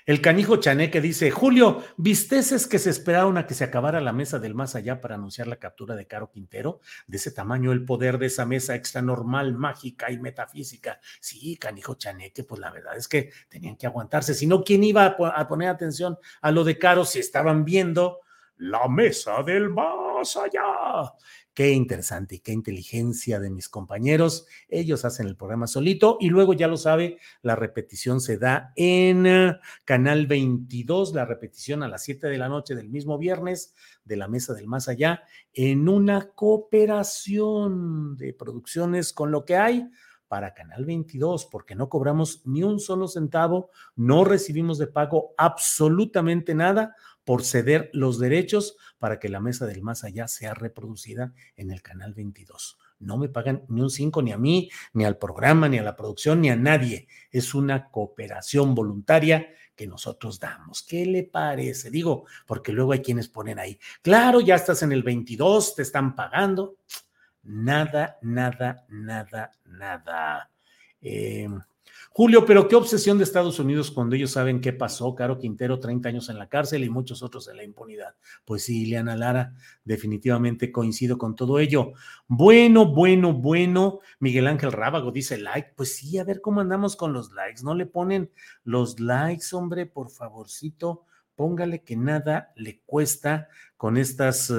[0.07, 4.39] el canijo Chaneque dice, Julio, ¿visteces que se esperaron a que se acabara la mesa
[4.39, 6.81] del más allá para anunciar la captura de Caro Quintero?
[7.07, 11.01] De ese tamaño el poder de esa mesa extra normal, mágica y metafísica.
[11.21, 14.35] Sí, canijo Chaneque, pues la verdad es que tenían que aguantarse.
[14.35, 18.21] Si no, ¿quién iba a poner atención a lo de Caro si estaban viendo
[18.57, 21.13] la mesa del más allá?
[21.61, 24.47] Qué interesante y qué inteligencia de mis compañeros.
[24.71, 29.27] Ellos hacen el programa solito y luego ya lo sabe, la repetición se da en
[29.27, 33.75] eh, Canal 22, la repetición a las 7 de la noche del mismo viernes
[34.07, 39.91] de la Mesa del Más Allá, en una cooperación de producciones con lo que hay
[40.29, 46.55] para Canal 22, porque no cobramos ni un solo centavo, no recibimos de pago absolutamente
[46.55, 51.71] nada por ceder los derechos para que la mesa del más allá sea reproducida en
[51.71, 52.79] el canal 22.
[53.01, 55.97] No me pagan ni un 5 ni a mí, ni al programa, ni a la
[55.97, 57.09] producción, ni a nadie.
[57.31, 60.83] Es una cooperación voluntaria que nosotros damos.
[60.83, 61.91] ¿Qué le parece?
[61.91, 66.15] Digo, porque luego hay quienes ponen ahí, claro, ya estás en el 22, te están
[66.15, 66.77] pagando.
[67.45, 70.51] Nada, nada, nada, nada.
[71.01, 71.49] Eh,
[72.13, 75.15] Julio, pero qué obsesión de Estados Unidos cuando ellos saben qué pasó.
[75.15, 78.17] Caro Quintero, 30 años en la cárcel y muchos otros en la impunidad.
[78.45, 79.55] Pues sí, Ileana Lara,
[79.85, 81.93] definitivamente coincido con todo ello.
[82.27, 84.01] Bueno, bueno, bueno.
[84.19, 85.75] Miguel Ángel Rábago dice like.
[85.77, 87.63] Pues sí, a ver cómo andamos con los likes.
[87.63, 88.33] No le ponen
[88.65, 91.05] los likes, hombre, por favorcito.
[91.37, 93.47] Póngale que nada le cuesta
[93.77, 94.53] con estas,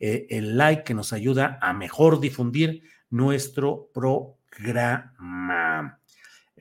[0.00, 6.00] eh, el like que nos ayuda a mejor difundir nuestro programa.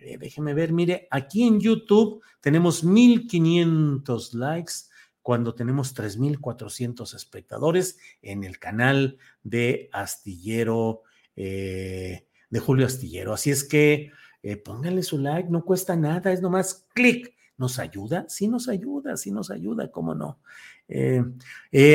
[0.01, 4.73] Eh, déjeme ver, mire, aquí en YouTube tenemos 1500 likes
[5.21, 11.03] cuando tenemos 3400 espectadores en el canal de Astillero,
[11.35, 13.33] eh, de Julio Astillero.
[13.33, 14.11] Así es que
[14.43, 17.35] eh, pónganle su like, no cuesta nada, es nomás clic.
[17.57, 18.25] ¿Nos ayuda?
[18.29, 20.39] Sí nos ayuda, sí nos ayuda, ¿cómo no?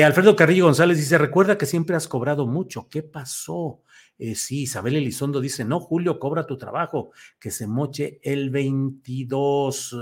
[0.03, 3.81] Alfredo Carrillo González dice, recuerda que siempre has cobrado mucho, ¿qué pasó?
[4.25, 7.11] Eh, sí, Isabel Elizondo dice, no, Julio, cobra tu trabajo,
[7.41, 9.97] que se moche el 22.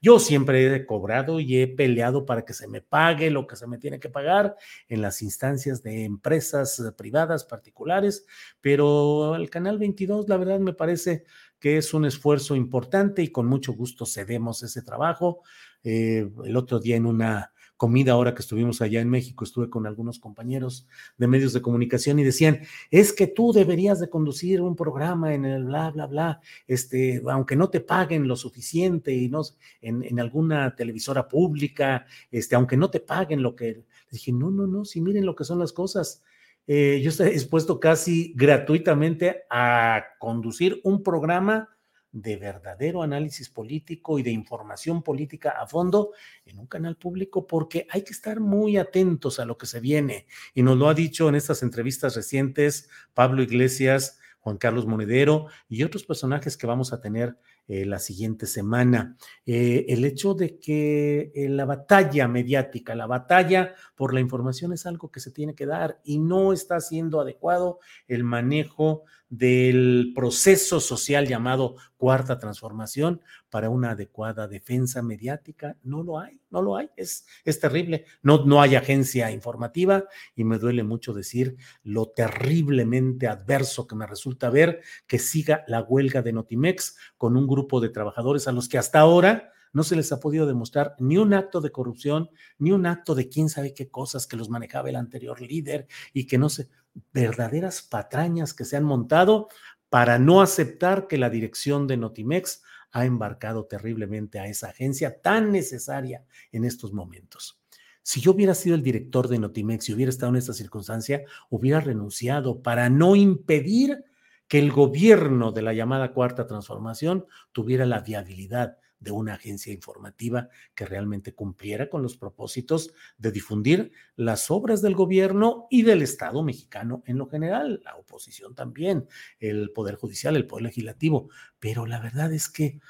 [0.00, 3.66] Yo siempre he cobrado y he peleado para que se me pague lo que se
[3.66, 4.56] me tiene que pagar
[4.88, 8.24] en las instancias de empresas eh, privadas, particulares,
[8.62, 11.24] pero el Canal 22, la verdad, me parece
[11.60, 15.42] que es un esfuerzo importante y con mucho gusto cedemos ese trabajo.
[15.84, 19.86] Eh, el otro día en una comida ahora que estuvimos allá en México, estuve con
[19.86, 22.60] algunos compañeros de medios de comunicación y decían,
[22.90, 27.54] es que tú deberías de conducir un programa en el bla, bla, bla, este, aunque
[27.56, 29.42] no te paguen lo suficiente y no,
[29.80, 33.84] en, alguna televisora pública, este, aunque no te paguen lo que...
[34.10, 36.22] Dije, no, no, no, si miren lo que son las cosas.
[36.66, 41.68] Eh, yo estoy dispuesto casi gratuitamente a conducir un programa
[42.12, 46.12] de verdadero análisis político y de información política a fondo
[46.46, 50.26] en un canal público porque hay que estar muy atentos a lo que se viene.
[50.54, 55.82] Y nos lo ha dicho en estas entrevistas recientes Pablo Iglesias, Juan Carlos Monedero y
[55.82, 57.36] otros personajes que vamos a tener
[57.70, 59.14] eh, la siguiente semana.
[59.44, 64.86] Eh, el hecho de que eh, la batalla mediática, la batalla por la información es
[64.86, 70.80] algo que se tiene que dar y no está siendo adecuado el manejo del proceso
[70.80, 75.76] social llamado cuarta transformación para una adecuada defensa mediática.
[75.82, 78.06] No lo hay, no lo hay, es, es terrible.
[78.22, 80.04] No, no hay agencia informativa
[80.34, 85.82] y me duele mucho decir lo terriblemente adverso que me resulta ver que siga la
[85.82, 89.96] huelga de Notimex con un grupo de trabajadores a los que hasta ahora no se
[89.96, 93.74] les ha podido demostrar ni un acto de corrupción, ni un acto de quién sabe
[93.74, 96.68] qué cosas que los manejaba el anterior líder y que no se,
[97.12, 99.48] verdaderas patrañas que se han montado
[99.88, 105.52] para no aceptar que la dirección de Notimex ha embarcado terriblemente a esa agencia tan
[105.52, 107.60] necesaria en estos momentos.
[108.02, 111.80] Si yo hubiera sido el director de Notimex y hubiera estado en esta circunstancia, hubiera
[111.80, 114.02] renunciado para no impedir
[114.48, 120.48] que el gobierno de la llamada cuarta transformación tuviera la viabilidad de una agencia informativa
[120.74, 126.42] que realmente cumpliera con los propósitos de difundir las obras del gobierno y del Estado
[126.42, 129.06] mexicano en lo general, la oposición también,
[129.38, 131.28] el Poder Judicial, el Poder Legislativo.
[131.60, 132.80] Pero la verdad es que,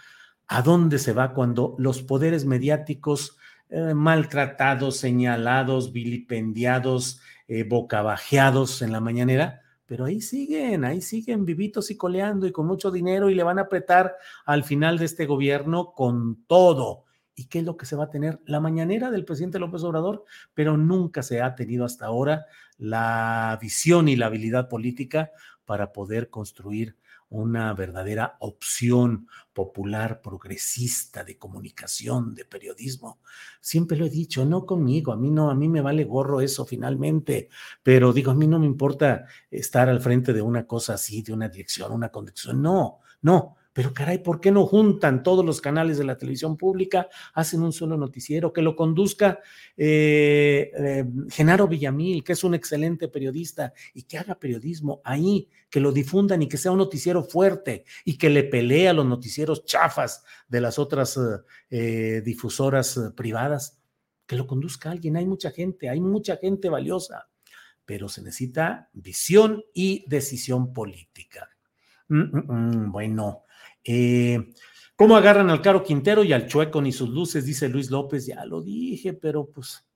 [0.47, 3.37] ¿a dónde se va cuando los poderes mediáticos
[3.69, 9.68] eh, maltratados, señalados, vilipendiados, eh, bocabajeados en la mañanera?
[9.89, 13.59] Pero ahí siguen, ahí siguen vivitos y coleando y con mucho dinero y le van
[13.59, 17.07] a apretar al final de este gobierno con todo.
[17.35, 18.39] ¿Y qué es lo que se va a tener?
[18.45, 22.45] La mañanera del presidente López Obrador, pero nunca se ha tenido hasta ahora
[22.77, 25.33] la visión y la habilidad política
[25.65, 26.97] para poder construir
[27.31, 33.21] una verdadera opción popular, progresista de comunicación, de periodismo.
[33.61, 36.65] Siempre lo he dicho, no conmigo, a mí no, a mí me vale gorro eso
[36.65, 37.51] finalmente,
[37.83, 41.33] pero digo, a mí no me importa estar al frente de una cosa así, de
[41.33, 45.99] una dirección, una conducción, no, no, pero caray, ¿por qué no juntan todos los canales
[45.99, 49.39] de la televisión pública, hacen un solo noticiero, que lo conduzca
[49.77, 55.79] eh, eh, Genaro Villamil, que es un excelente periodista, y que haga periodismo ahí, que
[55.79, 59.65] lo difundan y que sea un noticiero fuerte y que le pelee a los noticieros
[59.65, 61.17] chafas de las otras
[61.71, 63.79] eh, difusoras privadas?
[64.27, 67.29] Que lo conduzca alguien, hay mucha gente, hay mucha gente valiosa,
[67.85, 71.49] pero se necesita visión y decisión política.
[72.09, 73.45] Mm, mm, mm, bueno,
[73.85, 74.53] eh,
[74.99, 77.45] ¿Cómo agarran al Caro Quintero y al Chueco ni sus luces?
[77.45, 78.27] Dice Luis López.
[78.27, 79.87] Ya lo dije, pero pues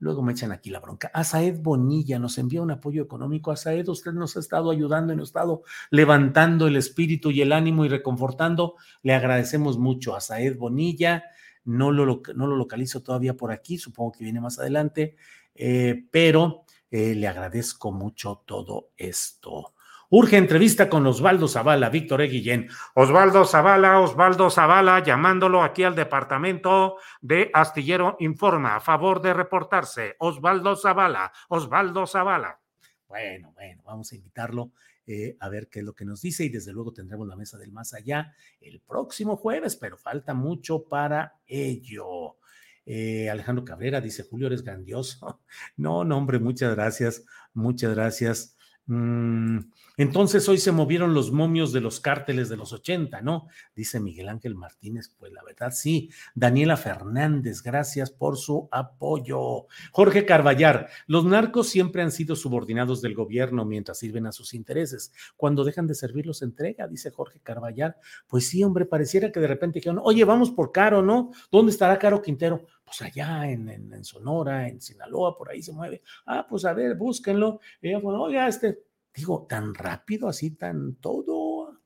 [0.00, 1.12] luego me echan aquí la bronca.
[1.14, 3.52] Asaed Bonilla nos envía un apoyo económico.
[3.52, 7.52] Asaed, usted nos ha estado ayudando y nos ha estado levantando el espíritu y el
[7.52, 8.74] ánimo y reconfortando.
[9.02, 10.16] Le agradecemos mucho.
[10.16, 11.22] Asaed Bonilla,
[11.64, 12.04] no lo,
[12.34, 15.14] localizo todavía por aquí, supongo que viene más adelante,
[15.54, 19.74] eh, pero eh, le agradezco mucho todo esto.
[20.14, 22.26] Urge entrevista con Osvaldo Zavala, Víctor E.
[22.26, 22.68] Guillén.
[22.94, 30.16] Osvaldo Zavala, Osvaldo Zavala, llamándolo aquí al departamento de Astillero Informa, a favor de reportarse.
[30.18, 32.60] Osvaldo Zavala, Osvaldo Zavala.
[33.08, 34.72] Bueno, bueno, vamos a invitarlo
[35.06, 37.56] eh, a ver qué es lo que nos dice y desde luego tendremos la mesa
[37.56, 42.36] del más allá el próximo jueves, pero falta mucho para ello.
[42.84, 45.40] Eh, Alejandro Cabrera dice, Julio, eres grandioso.
[45.78, 48.58] No, no, hombre, muchas gracias, muchas gracias.
[48.86, 49.58] Mm,
[49.96, 53.46] entonces hoy se movieron los momios de los cárteles de los 80, ¿no?
[53.76, 56.10] Dice Miguel Ángel Martínez, pues la verdad sí.
[56.34, 59.66] Daniela Fernández, gracias por su apoyo.
[59.92, 65.12] Jorge Carballar, los narcos siempre han sido subordinados del gobierno mientras sirven a sus intereses.
[65.36, 67.96] Cuando dejan de servir los entrega, dice Jorge Carballar.
[68.26, 71.30] Pues sí, hombre, pareciera que de repente dijeron, oye, vamos por Caro, ¿no?
[71.50, 72.66] ¿Dónde estará Caro Quintero?
[72.92, 76.02] Pues allá en, Sonora, en Sinaloa, por ahí se mueve.
[76.26, 77.60] Ah, pues a ver, búsquenlo.
[77.80, 78.80] Ella, bueno, oiga, este,
[79.14, 81.80] digo, tan rápido, así, tan todo.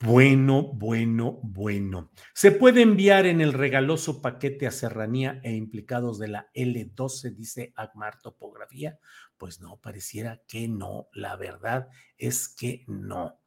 [0.00, 2.10] Bueno, bueno, bueno.
[2.34, 7.72] ¿Se puede enviar en el regaloso paquete a Serranía e implicados de la L12, dice
[7.74, 8.98] Agmar Topografía?
[9.38, 11.08] Pues no, pareciera que no.
[11.14, 11.88] La verdad
[12.18, 13.40] es que no.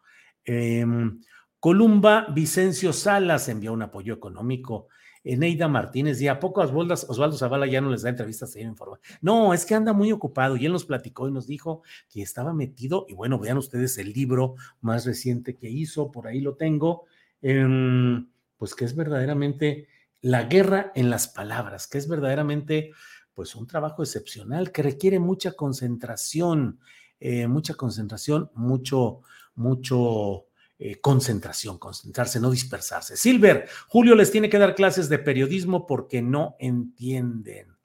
[0.43, 1.21] Em,
[1.59, 4.87] Columba Vicencio Salas envió un apoyo económico
[5.23, 8.99] Eneida Martínez, y a poco Osvaldo Zavala ya no les da entrevistas en informa.
[9.21, 12.53] No, es que anda muy ocupado y él nos platicó y nos dijo que estaba
[12.53, 17.05] metido, y bueno, vean ustedes el libro más reciente que hizo, por ahí lo tengo,
[17.41, 19.87] pues que es verdaderamente
[20.21, 22.91] la guerra en las palabras, que es verdaderamente
[23.33, 26.79] pues un trabajo excepcional que requiere mucha concentración,
[27.19, 29.21] eh, mucha concentración, mucho,
[29.53, 30.47] mucho
[30.79, 33.17] eh, concentración, concentrarse, no dispersarse.
[33.17, 37.75] Silver, Julio les tiene que dar clases de periodismo porque no entienden.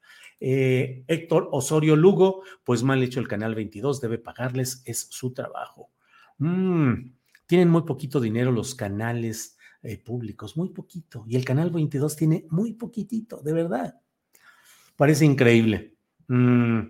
[0.41, 5.91] Eh, Héctor Osorio Lugo, pues mal hecho el Canal 22, debe pagarles, es su trabajo.
[6.39, 7.13] Mm,
[7.47, 11.25] tienen muy poquito dinero los canales eh, públicos, muy poquito.
[11.27, 14.01] Y el Canal 22 tiene muy poquitito, de verdad.
[14.97, 15.95] Parece increíble.
[16.29, 16.81] Mm,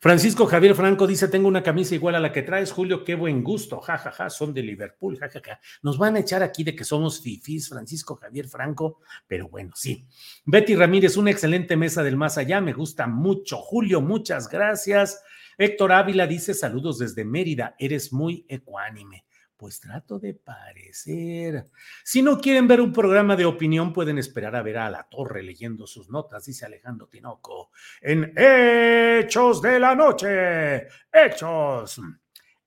[0.00, 3.42] Francisco Javier Franco dice: Tengo una camisa igual a la que traes, Julio, qué buen
[3.42, 3.80] gusto.
[3.80, 5.60] Ja, ja, ja, son de Liverpool, ja, ja, ja.
[5.82, 10.06] Nos van a echar aquí de que somos fifís, Francisco Javier Franco, pero bueno, sí.
[10.44, 13.56] Betty Ramírez, una excelente mesa del más allá, me gusta mucho.
[13.56, 15.20] Julio, muchas gracias.
[15.56, 19.24] Héctor Ávila dice: Saludos desde Mérida, eres muy ecuánime.
[19.58, 21.68] Pues trato de parecer.
[22.04, 25.42] Si no quieren ver un programa de opinión, pueden esperar a ver a La Torre
[25.42, 27.72] leyendo sus notas, dice Alejandro Tinoco.
[28.00, 30.86] En Hechos de la Noche.
[31.12, 32.00] Hechos.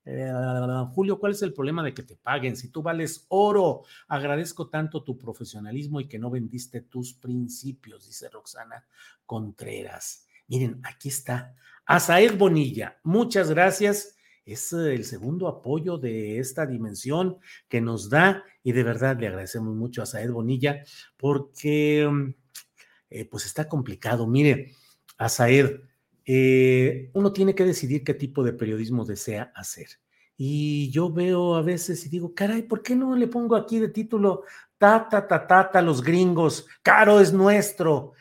[0.03, 0.33] Eh,
[0.93, 2.57] Julio, ¿cuál es el problema de que te paguen?
[2.57, 8.27] Si tú vales oro, agradezco tanto tu profesionalismo y que no vendiste tus principios, dice
[8.27, 8.85] Roxana
[9.25, 10.27] Contreras.
[10.47, 11.55] Miren, aquí está.
[11.85, 17.37] Azaed Bonilla, muchas gracias es eh, el segundo apoyo de esta dimensión
[17.67, 20.83] que nos da y de verdad le agradecemos mucho a Saed Bonilla
[21.17, 22.33] porque mm,
[23.09, 24.27] eh, pues está complicado.
[24.27, 24.73] Mire,
[25.17, 25.81] a Saed,
[26.25, 29.87] eh, uno tiene que decidir qué tipo de periodismo desea hacer.
[30.37, 33.89] Y yo veo a veces y digo, caray, ¿por qué no le pongo aquí de
[33.89, 34.43] título
[34.79, 36.65] ta, ta, ta, ta, ta los gringos?
[36.81, 38.13] Caro es nuestro,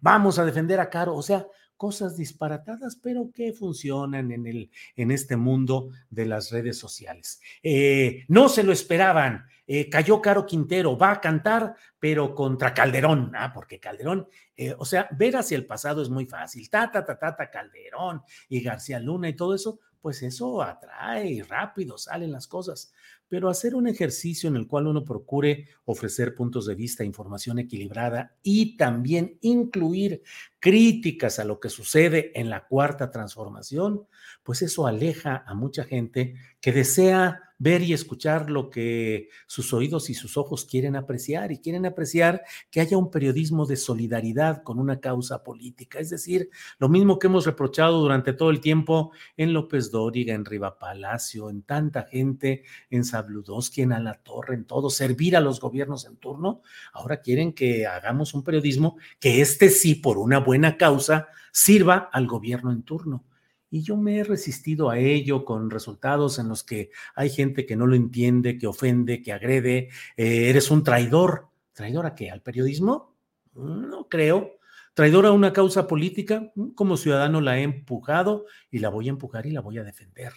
[0.00, 1.16] vamos a defender a Caro.
[1.16, 1.44] O sea,
[1.76, 7.40] cosas disparatadas, pero que funcionan en, el, en este mundo de las redes sociales.
[7.62, 9.46] Eh, no se lo esperaban.
[9.66, 14.84] Eh, cayó Caro Quintero, va a cantar, pero contra Calderón, ah, porque Calderón, eh, o
[14.84, 16.70] sea, ver hacia el pasado es muy fácil.
[16.70, 21.42] Ta, ta, ta, ta, ta, Calderón y García Luna y todo eso, pues eso atrae
[21.42, 22.92] rápido salen las cosas.
[23.26, 28.36] Pero hacer un ejercicio en el cual uno procure ofrecer puntos de vista, información equilibrada
[28.40, 30.22] y también incluir
[30.60, 34.06] críticas a lo que sucede en la cuarta transformación,
[34.44, 40.10] pues eso aleja a mucha gente que desea ver y escuchar lo que sus oídos
[40.10, 44.78] y sus ojos quieren apreciar y quieren apreciar que haya un periodismo de solidaridad con
[44.78, 45.98] una causa política.
[45.98, 50.44] Es decir, lo mismo que hemos reprochado durante todo el tiempo en López Dóriga, en
[50.44, 55.60] Riva Palacio, en tanta gente, en Sabludowski, en La Torre, en todo, servir a los
[55.60, 56.62] gobiernos en turno.
[56.92, 62.26] Ahora quieren que hagamos un periodismo que este sí, por una buena causa, sirva al
[62.26, 63.24] gobierno en turno.
[63.70, 67.76] Y yo me he resistido a ello con resultados en los que hay gente que
[67.76, 69.88] no lo entiende, que ofende, que agrede.
[70.16, 71.48] Eh, eres un traidor.
[71.72, 72.30] ¿Traidor a qué?
[72.30, 73.14] ¿Al periodismo?
[73.54, 74.58] No creo.
[74.94, 76.52] ¿Traidor a una causa política?
[76.74, 80.32] Como ciudadano la he empujado y la voy a empujar y la voy a defender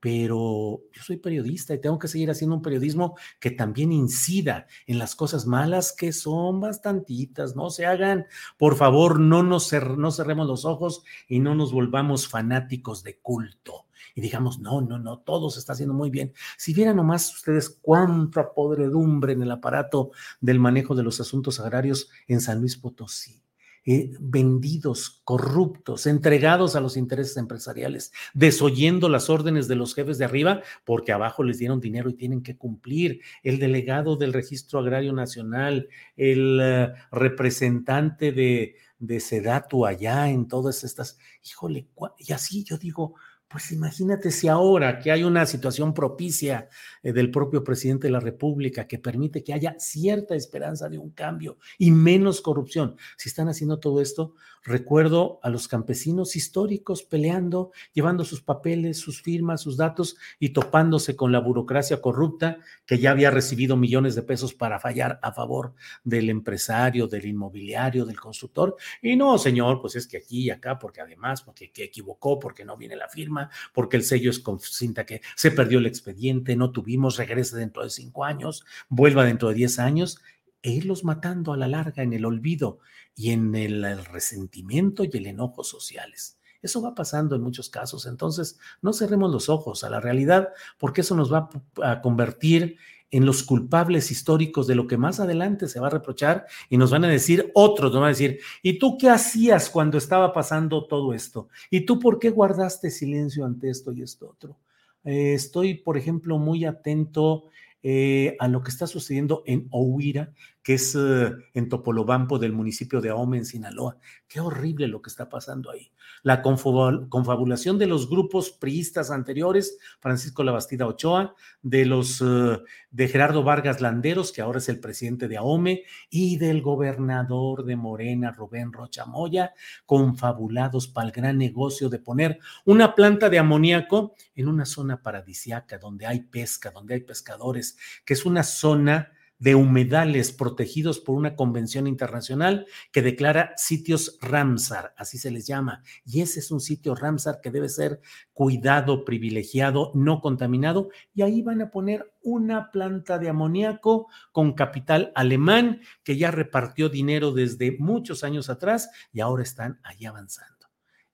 [0.00, 4.98] pero yo soy periodista y tengo que seguir haciendo un periodismo que también incida en
[4.98, 8.26] las cosas malas que son bastantitas, no se hagan,
[8.58, 13.86] por favor, no nos no cerremos los ojos y no nos volvamos fanáticos de culto
[14.14, 16.32] y digamos, no, no, no, todo se está haciendo muy bien.
[16.56, 22.10] Si vieran nomás ustedes cuánta podredumbre en el aparato del manejo de los asuntos agrarios
[22.26, 23.42] en San Luis Potosí.
[23.86, 30.26] Eh, vendidos, corruptos, entregados a los intereses empresariales, desoyendo las órdenes de los jefes de
[30.26, 33.22] arriba porque abajo les dieron dinero y tienen que cumplir.
[33.42, 40.84] El delegado del Registro Agrario Nacional, el uh, representante de, de Sedatu allá en todas
[40.84, 43.14] estas, híjole, y así yo digo,
[43.50, 46.68] pues imagínate si ahora que hay una situación propicia
[47.02, 51.10] eh, del propio presidente de la República que permite que haya cierta esperanza de un
[51.10, 57.72] cambio y menos corrupción, si están haciendo todo esto, recuerdo a los campesinos históricos peleando,
[57.92, 63.10] llevando sus papeles, sus firmas, sus datos y topándose con la burocracia corrupta que ya
[63.10, 68.76] había recibido millones de pesos para fallar a favor del empresario, del inmobiliario, del constructor.
[69.02, 72.64] Y no, señor, pues es que aquí y acá, porque además, porque que equivocó, porque
[72.64, 76.56] no viene la firma porque el sello es con cinta que se perdió el expediente,
[76.56, 80.20] no tuvimos, regrese dentro de cinco años, vuelva dentro de diez años,
[80.62, 82.78] e irlos matando a la larga en el olvido
[83.14, 86.38] y en el, resentimiento y el enojo sociales.
[86.62, 88.06] Eso va pasando en muchos casos.
[88.06, 91.48] Entonces, no cerremos los ojos a la realidad, porque eso nos va
[91.82, 92.76] a convertir
[93.10, 96.90] en los culpables históricos de lo que más adelante se va a reprochar y nos
[96.90, 100.86] van a decir otros, nos van a decir, ¿y tú qué hacías cuando estaba pasando
[100.86, 101.48] todo esto?
[101.70, 104.56] ¿Y tú por qué guardaste silencio ante esto y esto otro?
[105.04, 107.46] Eh, estoy, por ejemplo, muy atento
[107.82, 113.00] eh, a lo que está sucediendo en Ohuira, que es eh, en Topolobampo del municipio
[113.00, 113.96] de Ahome, en Sinaloa.
[114.28, 115.90] Qué horrible lo que está pasando ahí.
[116.22, 123.42] La confabulación de los grupos priistas anteriores, Francisco Labastida Ochoa, de los uh, de Gerardo
[123.42, 128.72] Vargas Landeros, que ahora es el presidente de Ahome, y del gobernador de Morena, Rubén
[128.72, 129.54] Rocha Moya,
[129.86, 135.78] confabulados para el gran negocio de poner una planta de amoníaco en una zona paradisiaca
[135.78, 141.34] donde hay pesca, donde hay pescadores, que es una zona de humedales protegidos por una
[141.34, 145.82] convención internacional que declara sitios Ramsar, así se les llama.
[146.04, 148.00] Y ese es un sitio Ramsar que debe ser
[148.32, 150.90] cuidado, privilegiado, no contaminado.
[151.12, 156.88] Y ahí van a poner una planta de amoníaco con capital alemán que ya repartió
[156.88, 160.59] dinero desde muchos años atrás y ahora están ahí avanzando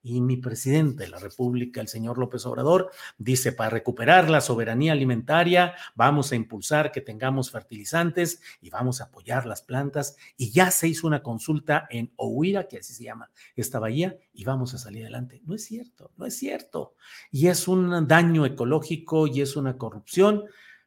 [0.01, 4.93] y mi presidente de la República, el señor López Obrador, dice, para recuperar la soberanía
[4.93, 10.15] alimentaria, vamos a impulsar que tengamos fertilizantes y vamos a apoyar las plantas.
[10.37, 14.43] Y ya se hizo una consulta en Ohuira, que así se llama esta bahía, y
[14.45, 15.41] vamos a salir adelante.
[15.45, 16.93] No es cierto, no es cierto.
[17.31, 20.45] Y es un daño ecológico y es una corrupción,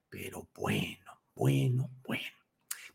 [0.09, 2.40] pero bueno, bueno, bueno.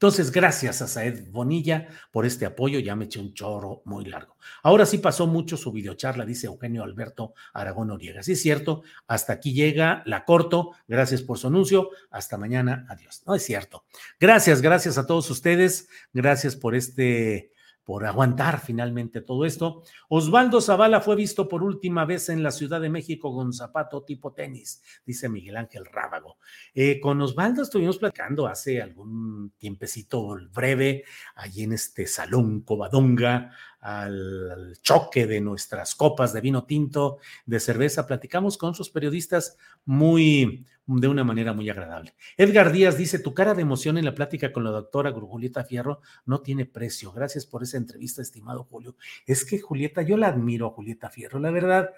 [0.05, 2.77] Entonces, gracias a Saed Bonilla por este apoyo.
[2.77, 4.37] Ya me eché un chorro muy largo.
[4.61, 8.21] Ahora sí pasó mucho su videocharla, dice Eugenio Alberto Aragón Noriega.
[8.21, 8.83] Sí, es cierto.
[9.07, 10.73] Hasta aquí llega, la corto.
[10.87, 11.89] Gracias por su anuncio.
[12.11, 12.85] Hasta mañana.
[12.87, 13.23] Adiós.
[13.25, 13.85] No es cierto.
[14.19, 15.89] Gracias, gracias a todos ustedes.
[16.13, 19.83] Gracias por este por aguantar finalmente todo esto.
[20.09, 24.33] Osvaldo Zavala fue visto por última vez en la Ciudad de México con zapato tipo
[24.33, 26.37] tenis, dice Miguel Ángel Rábago.
[26.73, 29.24] Eh, con Osvaldo estuvimos platicando hace algún
[29.57, 31.03] tiempecito breve,
[31.35, 38.07] allí en este salón Covadonga, al choque de nuestras copas de vino tinto, de cerveza.
[38.07, 42.15] Platicamos con sus periodistas muy, de una manera muy agradable.
[42.35, 46.01] Edgar Díaz dice, tu cara de emoción en la plática con la doctora Julieta Fierro
[46.25, 47.11] no tiene precio.
[47.11, 48.95] Gracias por esa entrevista, estimado Julio.
[49.25, 51.91] Es que Julieta, yo la admiro a Julieta Fierro, la verdad,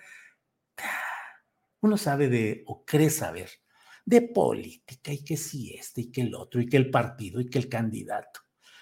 [1.81, 3.49] uno sabe de, o cree saber,
[4.07, 7.49] de política y que si este y que el otro y que el partido y
[7.49, 8.39] que el candidato.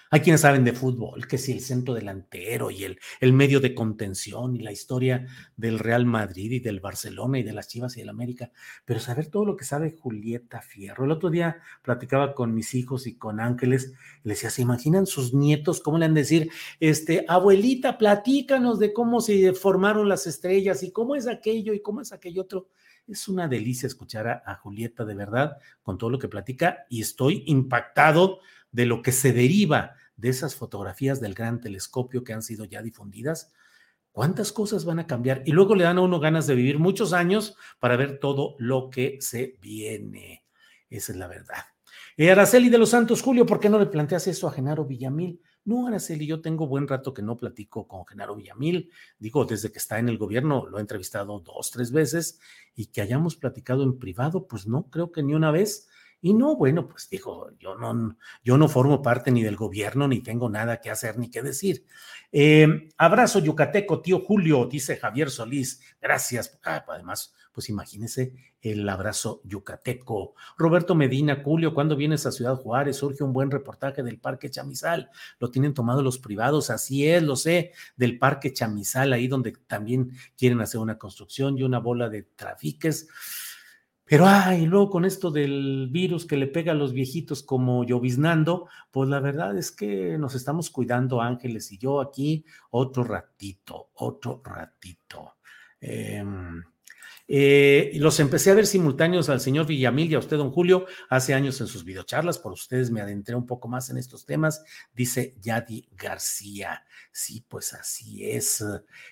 [0.08, 3.74] Hay quienes saben de fútbol, que si el centro delantero y el, el medio de
[3.74, 8.00] contención y la historia del Real Madrid y del Barcelona y de las Chivas y
[8.00, 8.52] del América,
[8.84, 11.06] pero saber todo lo que sabe Julieta Fierro.
[11.06, 15.34] El otro día platicaba con mis hijos y con Ángeles, les decía, ¿se imaginan sus
[15.34, 20.84] nietos cómo le han de decir, este, abuelita, platícanos de cómo se formaron las estrellas
[20.84, 22.68] y cómo es aquello y cómo es aquello otro?
[23.06, 27.44] Es una delicia escuchar a, Julieta de verdad con todo lo que platica y estoy
[27.46, 28.40] impactado
[28.72, 32.82] de lo que se deriva de esas fotografías del gran telescopio que han sido ya
[32.82, 33.52] difundidas,
[34.10, 35.42] ¿cuántas cosas van a cambiar?
[35.44, 38.90] Y luego le dan a uno ganas de vivir muchos años para ver todo lo
[38.90, 40.44] que se viene.
[40.90, 41.64] Esa es la verdad.
[42.16, 45.40] Eh, Araceli de los Santos, Julio, ¿por qué no le planteas eso a Genaro Villamil?
[45.66, 48.92] No, Araceli, yo tengo buen rato que no platico con Genaro Villamil.
[49.18, 52.38] Digo, desde que está en el gobierno lo he entrevistado dos, tres veces
[52.76, 55.88] y que hayamos platicado en privado, pues no, creo que ni una vez
[56.20, 60.20] Y no, bueno, pues dijo, yo no, yo no formo parte ni del gobierno, ni
[60.20, 61.84] tengo nada que hacer ni que decir.
[62.32, 65.80] Eh, abrazo yucateco, tío Julio, dice Javier Solís.
[66.00, 66.58] Gracias.
[66.64, 70.34] Ah, además, pues imagínese el abrazo yucateco.
[70.58, 72.96] Roberto Medina, Julio, ¿cuándo vienes a Ciudad Juárez?
[72.96, 75.10] Surge un buen reportaje del Parque Chamizal.
[75.38, 80.12] Lo tienen tomado los privados, así es, lo sé, del Parque Chamizal, ahí donde también
[80.36, 83.08] quieren hacer una construcción y una bola de trafiques.
[84.08, 88.68] Pero, ay, luego con esto del virus que le pega a los viejitos como lloviznando,
[88.92, 94.40] pues la verdad es que nos estamos cuidando, Ángeles y yo aquí, otro ratito, otro
[94.44, 95.36] ratito.
[95.80, 96.24] Eh,
[97.28, 101.34] eh, los empecé a ver simultáneos al señor Villamil y a usted, don Julio, hace
[101.34, 102.38] años en sus videocharlas.
[102.38, 104.64] Por ustedes me adentré un poco más en estos temas,
[104.94, 106.84] dice Yadi García.
[107.10, 108.64] Sí, pues así es.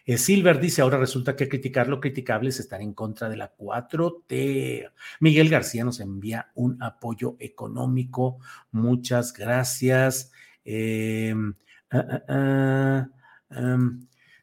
[0.05, 3.55] Eh, Silver dice, ahora resulta que criticar lo criticable es estar en contra de la
[3.57, 4.93] 4T.
[5.21, 8.39] Miguel García nos envía un apoyo económico.
[8.71, 10.31] Muchas gracias.
[10.65, 11.35] Eh,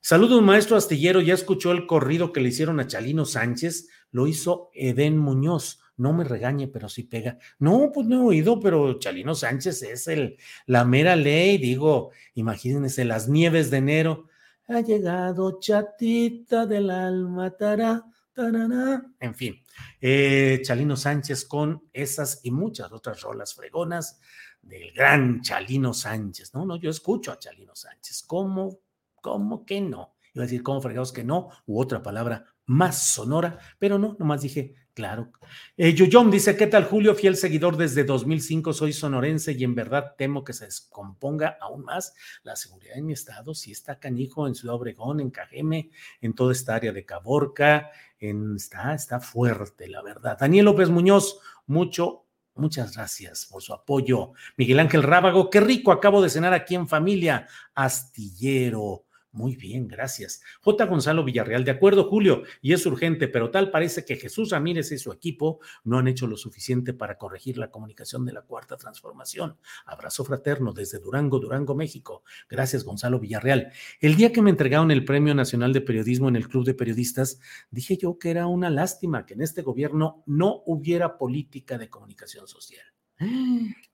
[0.04, 1.22] Saludos, maestro astillero.
[1.22, 3.88] Ya escuchó el corrido que le hicieron a Chalino Sánchez.
[4.10, 5.80] Lo hizo Edén Muñoz.
[5.96, 7.38] No me regañe, pero sí pega.
[7.60, 11.60] No, pues no he oído, pero Chalino Sánchez es el, la mera ley.
[11.60, 14.28] Digo, imagínense las nieves de enero.
[14.68, 19.06] Ha llegado chatita del alma, tará, tará.
[19.20, 19.62] En fin,
[20.00, 24.20] eh, Chalino Sánchez con esas y muchas otras rolas fregonas
[24.64, 26.56] del gran Chalino Sánchez.
[26.56, 28.24] No, no, yo escucho a Chalino Sánchez.
[28.26, 28.80] ¿Cómo
[29.22, 30.16] ¿Cómo que no?
[30.34, 31.50] Iba a decir, ¿cómo fregados que no?
[31.66, 35.32] U otra palabra más sonora, pero no, nomás dije, claro.
[35.76, 37.16] Eh, dice, ¿qué tal Julio?
[37.16, 42.14] Fiel seguidor desde 2005, soy sonorense y en verdad temo que se descomponga aún más
[42.44, 43.54] la seguridad en mi estado.
[43.54, 45.92] Si está canijo en Ciudad Obregón, en Cajeme,
[46.22, 50.38] en toda esta área de Caborca, está, está fuerte, la verdad.
[50.40, 54.34] Daniel López Muñoz, mucho, Muchas gracias por su apoyo.
[54.58, 57.48] Miguel Ángel Rábago, qué rico, acabo de cenar aquí en familia.
[57.74, 59.06] Astillero.
[59.34, 60.42] Muy bien, gracias.
[60.60, 60.86] J.
[60.86, 64.98] Gonzalo Villarreal, de acuerdo, Julio, y es urgente, pero tal parece que Jesús Ramírez y
[64.98, 69.58] su equipo no han hecho lo suficiente para corregir la comunicación de la cuarta transformación.
[69.86, 72.24] Abrazo fraterno desde Durango, Durango, México.
[72.50, 73.72] Gracias, Gonzalo Villarreal.
[74.02, 77.40] El día que me entregaron el Premio Nacional de Periodismo en el Club de Periodistas,
[77.70, 82.48] dije yo que era una lástima que en este gobierno no hubiera política de comunicación
[82.48, 82.84] social.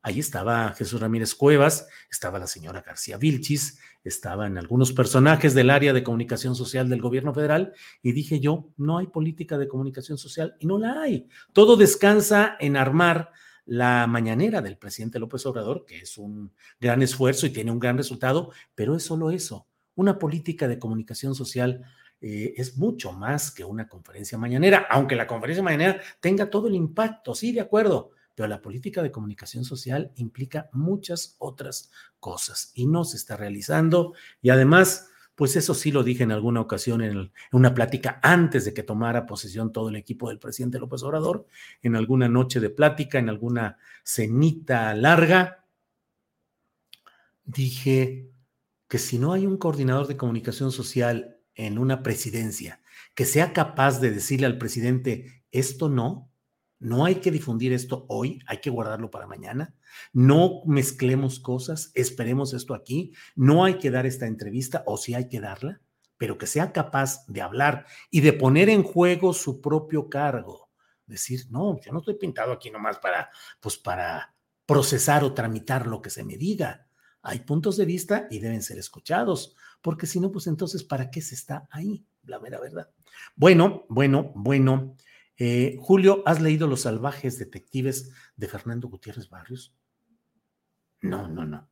[0.02, 5.92] Ahí estaba Jesús Ramírez Cuevas, estaba la señora García Vilchis, estaban algunos personajes del área
[5.92, 10.56] de comunicación social del gobierno federal y dije yo, no hay política de comunicación social
[10.60, 11.28] y no la hay.
[11.52, 13.32] Todo descansa en armar
[13.66, 17.98] la mañanera del presidente López Obrador, que es un gran esfuerzo y tiene un gran
[17.98, 19.68] resultado, pero es solo eso.
[19.96, 21.84] Una política de comunicación social
[22.22, 26.76] eh, es mucho más que una conferencia mañanera, aunque la conferencia mañanera tenga todo el
[26.76, 32.86] impacto, sí, de acuerdo, pero la política de comunicación social implica muchas otras cosas y
[32.86, 34.14] no se está realizando.
[34.44, 38.76] Y además, pues eso sí lo dije en alguna ocasión en, una plática antes de
[38.76, 41.48] que tomara posesión todo el equipo del presidente López Obrador,
[41.82, 45.66] en alguna noche de plática, en alguna cenita larga,
[47.44, 48.30] dije
[48.88, 52.84] que si no hay un coordinador de comunicación social en una presidencia
[53.16, 56.30] que sea capaz de decirle al presidente, esto no,
[56.80, 59.76] no hay que difundir esto hoy, hay que guardarlo para mañana.
[60.14, 63.14] No mezclemos cosas, esperemos esto aquí.
[63.36, 65.82] No hay que dar esta entrevista, o sí hay que darla,
[66.18, 70.70] pero que sea capaz de hablar y de poner en juego su propio cargo.
[71.06, 76.02] Decir, no, yo no estoy pintado aquí nomás para, pues para procesar o tramitar lo
[76.02, 76.88] que se me diga.
[77.24, 81.22] Hay puntos de vista y deben ser escuchados, porque si no, pues entonces, ¿para qué
[81.22, 82.06] se está ahí?
[82.24, 82.90] La mera verdad.
[83.36, 84.96] Bueno, bueno, bueno.
[85.38, 89.76] Eh, Julio, ¿has leído Los salvajes detectives de Fernando Gutiérrez Barrios?
[91.02, 91.70] No, no, no.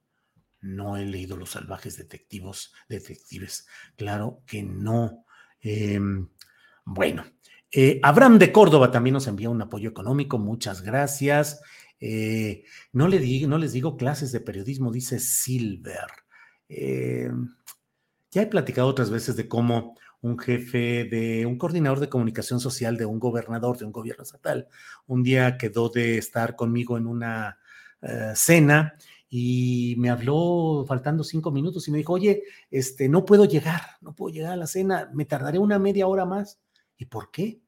[0.61, 3.67] No he leído Los salvajes detectivos, detectives.
[3.95, 5.25] Claro que no.
[5.61, 6.29] Em,
[6.85, 7.25] bueno,
[7.71, 10.37] eh, Abraham de Córdoba también nos envía un apoyo económico.
[10.37, 11.61] Muchas gracias.
[11.99, 16.07] Eh, no, le no les digo clases de periodismo, dice Silver.
[18.35, 22.97] Ya he platicado otras veces de cómo un jefe de un coordinador de comunicación social
[22.97, 24.67] de un gobernador de un gobierno estatal.
[25.07, 27.57] Un día quedó de estar conmigo en una
[28.01, 28.95] eh, cena
[29.29, 34.13] y me habló faltando cinco minutos y me dijo, oye, este, no puedo llegar, no
[34.13, 36.59] puedo llegar a la cena, me tardaré una media hora más.
[36.97, 37.61] ¿Y por qué?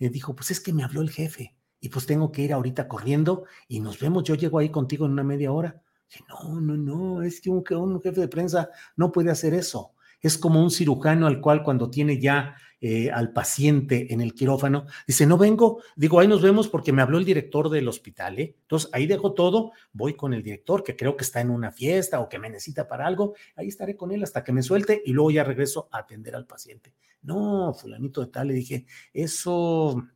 [0.00, 2.88] Y dijo, pues es que me habló el jefe y pues tengo que ir ahorita
[2.88, 5.80] corriendo y nos vemos, yo llego ahí contigo en una media hora.
[6.10, 10.38] Dije, no, no, no, es que un jefe de prensa no puede hacer eso es
[10.38, 14.86] como un cirujano al cual cuando tiene ya eh, al paciente en el quirófano.
[15.04, 15.82] Dice, no vengo.
[15.96, 18.38] Digo, ahí nos vemos porque me habló el director del hospital.
[18.38, 18.54] ¿eh?
[18.62, 22.20] Entonces, ahí dejo todo, voy con el director que creo que está en una fiesta
[22.20, 23.34] o que me necesita para algo.
[23.56, 26.46] Ahí estaré con él hasta que me suelte y luego ya regreso a atender al
[26.46, 26.94] paciente.
[27.22, 30.06] No, fulanito de tal, le dije, eso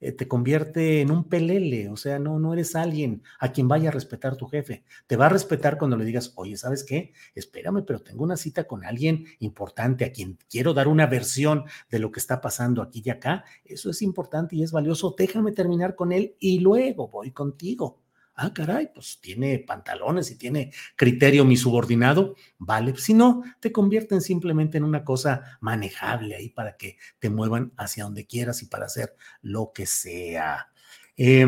[0.00, 3.88] eh, te convierte en un pelele, o sea, no, no eres alguien a quien vaya
[3.88, 4.84] a respetar tu jefe.
[5.06, 7.12] Te va a respetar cuando le digas, oye, ¿sabes qué?
[7.34, 11.98] Espérame, pero tengo una cita con alguien importante a quien quiero dar una versión de
[11.98, 13.44] lo que está pasando aquí y acá.
[13.64, 15.14] Eso es importante y es valioso.
[15.16, 18.00] Déjame terminar con él y luego voy contigo
[18.38, 24.20] ah, caray, pues tiene pantalones y tiene criterio mi subordinado, vale, si no, te convierten
[24.20, 28.86] simplemente en una cosa manejable ahí para que te muevan hacia donde quieras y para
[28.86, 30.70] hacer lo que sea.
[31.16, 31.46] Eh,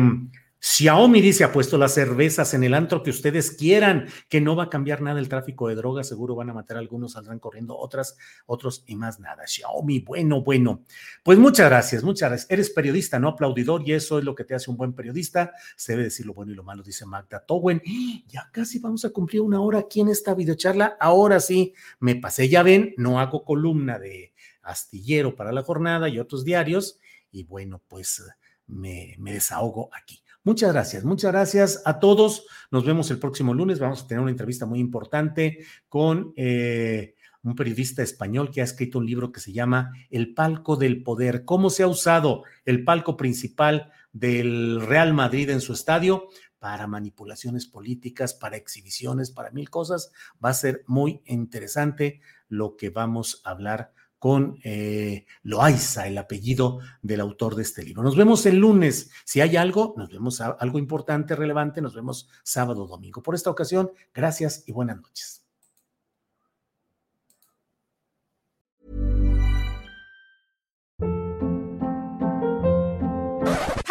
[0.63, 4.65] Xiaomi dice, ha puesto las cervezas en el antro que ustedes quieran, que no va
[4.65, 7.75] a cambiar nada el tráfico de drogas, seguro van a matar a algunos, saldrán corriendo
[7.75, 9.47] otras, otros y más nada.
[9.47, 10.83] Xiaomi, bueno, bueno.
[11.23, 12.51] Pues muchas gracias, muchas gracias.
[12.51, 15.51] Eres periodista, no aplaudidor, y eso es lo que te hace un buen periodista.
[15.75, 17.81] Se debe decir lo bueno y lo malo, dice Magda Towen.
[18.27, 20.95] Ya casi vamos a cumplir una hora aquí en esta videocharla.
[20.99, 24.31] Ahora sí, me pasé, ya ven, no hago columna de
[24.61, 26.99] astillero para la jornada y otros diarios,
[27.31, 28.23] y bueno, pues
[28.67, 30.20] me, me desahogo aquí.
[30.43, 32.47] Muchas gracias, muchas gracias a todos.
[32.71, 33.77] Nos vemos el próximo lunes.
[33.77, 37.13] Vamos a tener una entrevista muy importante con eh,
[37.43, 41.45] un periodista español que ha escrito un libro que se llama El palco del poder,
[41.45, 46.27] cómo se ha usado el palco principal del Real Madrid en su estadio
[46.57, 50.11] para manipulaciones políticas, para exhibiciones, para mil cosas.
[50.43, 56.77] Va a ser muy interesante lo que vamos a hablar con eh, Loaiza, el apellido
[57.01, 58.03] del autor de este libro.
[58.03, 59.09] Nos vemos el lunes.
[59.25, 63.23] Si hay algo, nos vemos algo importante, relevante, nos vemos sábado, domingo.
[63.23, 65.43] Por esta ocasión, gracias y buenas noches.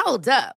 [0.07, 0.60] Hold up.